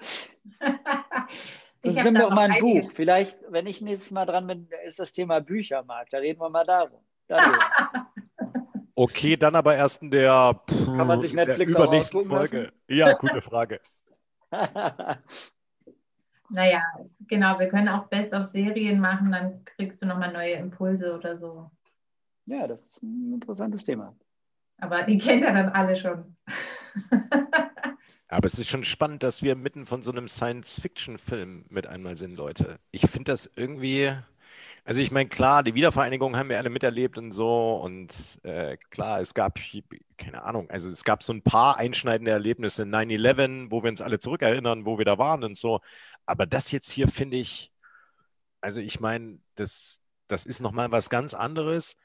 [1.86, 2.92] Sonst nimm doch mal ein Buch.
[2.94, 6.14] Vielleicht, wenn ich nächstes Mal dran bin, ist das Thema Büchermarkt.
[6.14, 7.00] Da reden wir mal darum.
[7.28, 7.60] Darüber.
[8.98, 12.58] Okay, dann aber erst in der, Kann man sich Netflix übernächsten Folge.
[12.62, 12.74] Lassen?
[12.88, 13.82] Ja, gute Frage.
[16.50, 16.82] naja,
[17.28, 21.38] genau, wir können auch Best of Serien machen, dann kriegst du nochmal neue Impulse oder
[21.38, 21.70] so.
[22.46, 24.16] Ja, das ist ein interessantes Thema.
[24.78, 26.38] Aber die kennt er dann alle schon.
[28.36, 32.36] Aber es ist schon spannend, dass wir mitten von so einem Science-Fiction-Film mit einmal sind,
[32.36, 32.80] Leute.
[32.92, 34.12] Ich finde das irgendwie,
[34.84, 37.78] also ich meine, klar, die Wiedervereinigung haben wir alle miterlebt und so.
[37.78, 38.14] Und
[38.44, 39.58] äh, klar, es gab,
[40.18, 44.20] keine Ahnung, also es gab so ein paar einschneidende Erlebnisse, 9-11, wo wir uns alle
[44.20, 45.80] zurückerinnern, wo wir da waren und so.
[46.26, 47.72] Aber das jetzt hier finde ich,
[48.60, 51.96] also ich meine, das, das ist nochmal was ganz anderes.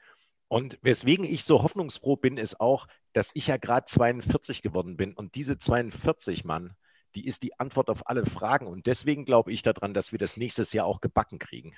[0.47, 5.13] Und weswegen ich so hoffnungsfroh bin, ist auch, dass ich ja gerade 42 geworden bin.
[5.13, 6.75] Und diese 42, Mann,
[7.15, 8.67] die ist die Antwort auf alle Fragen.
[8.67, 11.75] Und deswegen glaube ich daran, dass wir das nächstes Jahr auch gebacken kriegen.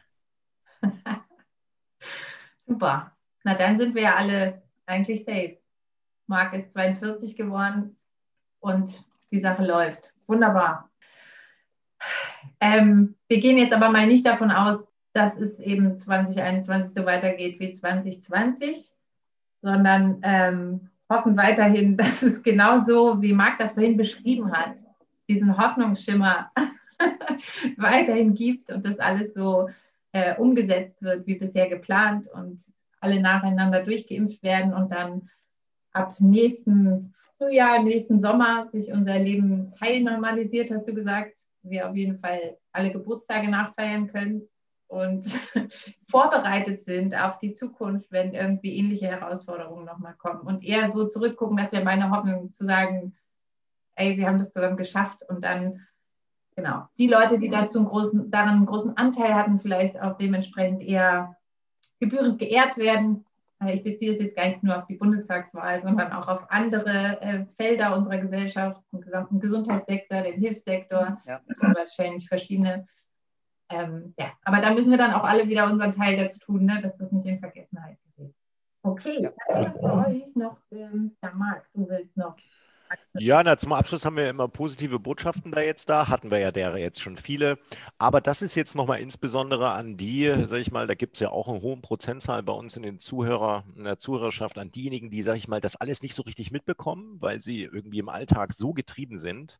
[2.61, 3.15] Super.
[3.43, 5.57] Na, dann sind wir ja alle eigentlich safe.
[6.27, 7.97] Marc ist 42 geworden
[8.59, 10.13] und die Sache läuft.
[10.27, 10.89] Wunderbar.
[12.59, 17.59] Ähm, wir gehen jetzt aber mal nicht davon aus, dass es eben 2021 so weitergeht
[17.59, 18.91] wie 2020,
[19.61, 24.75] sondern ähm, hoffen weiterhin, dass es genauso, wie Marc das vorhin beschrieben hat,
[25.29, 26.51] diesen Hoffnungsschimmer
[27.77, 29.69] weiterhin gibt und das alles so
[30.11, 32.61] äh, umgesetzt wird, wie bisher geplant und
[32.99, 35.29] alle nacheinander durchgeimpft werden und dann
[35.91, 42.19] ab nächsten Frühjahr, nächsten Sommer sich unser Leben teilnormalisiert, hast du gesagt, wir auf jeden
[42.19, 44.43] Fall alle Geburtstage nachfeiern können
[44.87, 45.25] und
[46.09, 51.57] vorbereitet sind auf die Zukunft, wenn irgendwie ähnliche Herausforderungen nochmal kommen und eher so zurückgucken,
[51.57, 53.15] dass wir meine Hoffnung zu sagen,
[53.95, 55.85] ey, wir haben das zusammen geschafft und dann
[56.55, 60.83] genau, die Leute, die dazu einen großen, daran einen großen Anteil hatten, vielleicht auch dementsprechend
[60.83, 61.35] eher
[61.99, 63.25] gebührend geehrt werden.
[63.65, 67.45] Ich beziehe es jetzt gar nicht nur auf die Bundestagswahl, sondern auch auf andere äh,
[67.55, 71.39] Felder unserer Gesellschaft, den gesamten Gesundheitssektor, den Hilfssektor, ja.
[71.47, 72.87] also wahrscheinlich verschiedene.
[73.69, 76.81] Ähm, ja, aber da müssen wir dann auch alle wieder unseren Teil dazu tun, ne,
[76.81, 78.33] dass das nicht in Vergessenheit gerät.
[78.83, 80.05] Okay, ja.
[80.05, 82.35] euch noch, ähm, ja, Marc, du willst noch
[83.17, 86.07] ja, na, zum Abschluss haben wir immer positive Botschaften da jetzt da.
[86.07, 87.59] Hatten wir ja der jetzt schon viele.
[87.97, 91.29] Aber das ist jetzt nochmal insbesondere an die, sag ich mal, da gibt es ja
[91.29, 95.23] auch eine hohe Prozentzahl bei uns in den Zuhörer, in der Zuhörerschaft, an diejenigen, die,
[95.23, 98.73] sag ich mal, das alles nicht so richtig mitbekommen, weil sie irgendwie im Alltag so
[98.73, 99.59] getrieben sind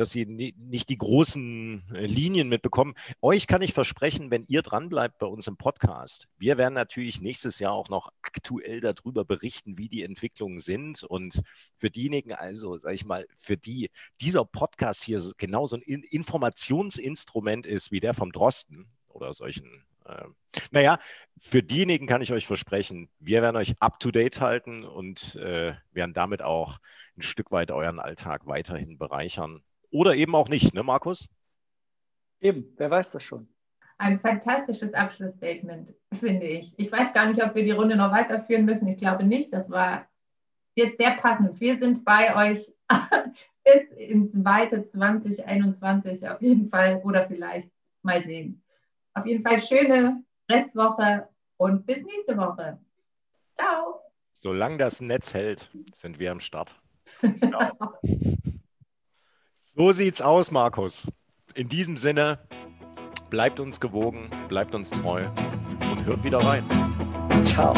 [0.00, 2.94] dass sie nicht die großen äh, Linien mitbekommen.
[3.20, 7.58] Euch kann ich versprechen, wenn ihr dranbleibt bei uns im Podcast, wir werden natürlich nächstes
[7.58, 11.02] Jahr auch noch aktuell darüber berichten, wie die Entwicklungen sind.
[11.02, 11.42] Und
[11.76, 13.90] für diejenigen, also sage ich mal, für die
[14.20, 20.24] dieser Podcast hier genauso ein Informationsinstrument ist wie der vom Drosten oder solchen äh,
[20.70, 20.98] naja,
[21.38, 26.42] für diejenigen kann ich euch versprechen, wir werden euch up-to-date halten und äh, werden damit
[26.42, 26.78] auch
[27.16, 29.62] ein Stück weit euren Alltag weiterhin bereichern.
[29.90, 31.28] Oder eben auch nicht, ne, Markus?
[32.40, 33.48] Eben, wer weiß das schon.
[33.98, 36.72] Ein fantastisches Abschlussstatement, finde ich.
[36.78, 38.88] Ich weiß gar nicht, ob wir die Runde noch weiterführen müssen.
[38.88, 39.52] Ich glaube nicht.
[39.52, 40.08] Das war
[40.74, 41.60] jetzt sehr passend.
[41.60, 42.72] Wir sind bei euch
[43.64, 47.70] bis ins weite 2021 auf jeden Fall oder vielleicht
[48.02, 48.62] mal sehen.
[49.12, 51.28] Auf jeden Fall schöne Restwoche
[51.58, 52.78] und bis nächste Woche.
[53.58, 54.00] Ciao.
[54.32, 56.74] Solange das Netz hält, sind wir am Start.
[57.50, 57.98] Ciao.
[59.76, 61.06] So sieht's aus, Markus.
[61.54, 62.40] In diesem Sinne,
[63.30, 65.26] bleibt uns gewogen, bleibt uns treu
[65.90, 66.64] und hört wieder rein.
[67.44, 67.72] Ciao.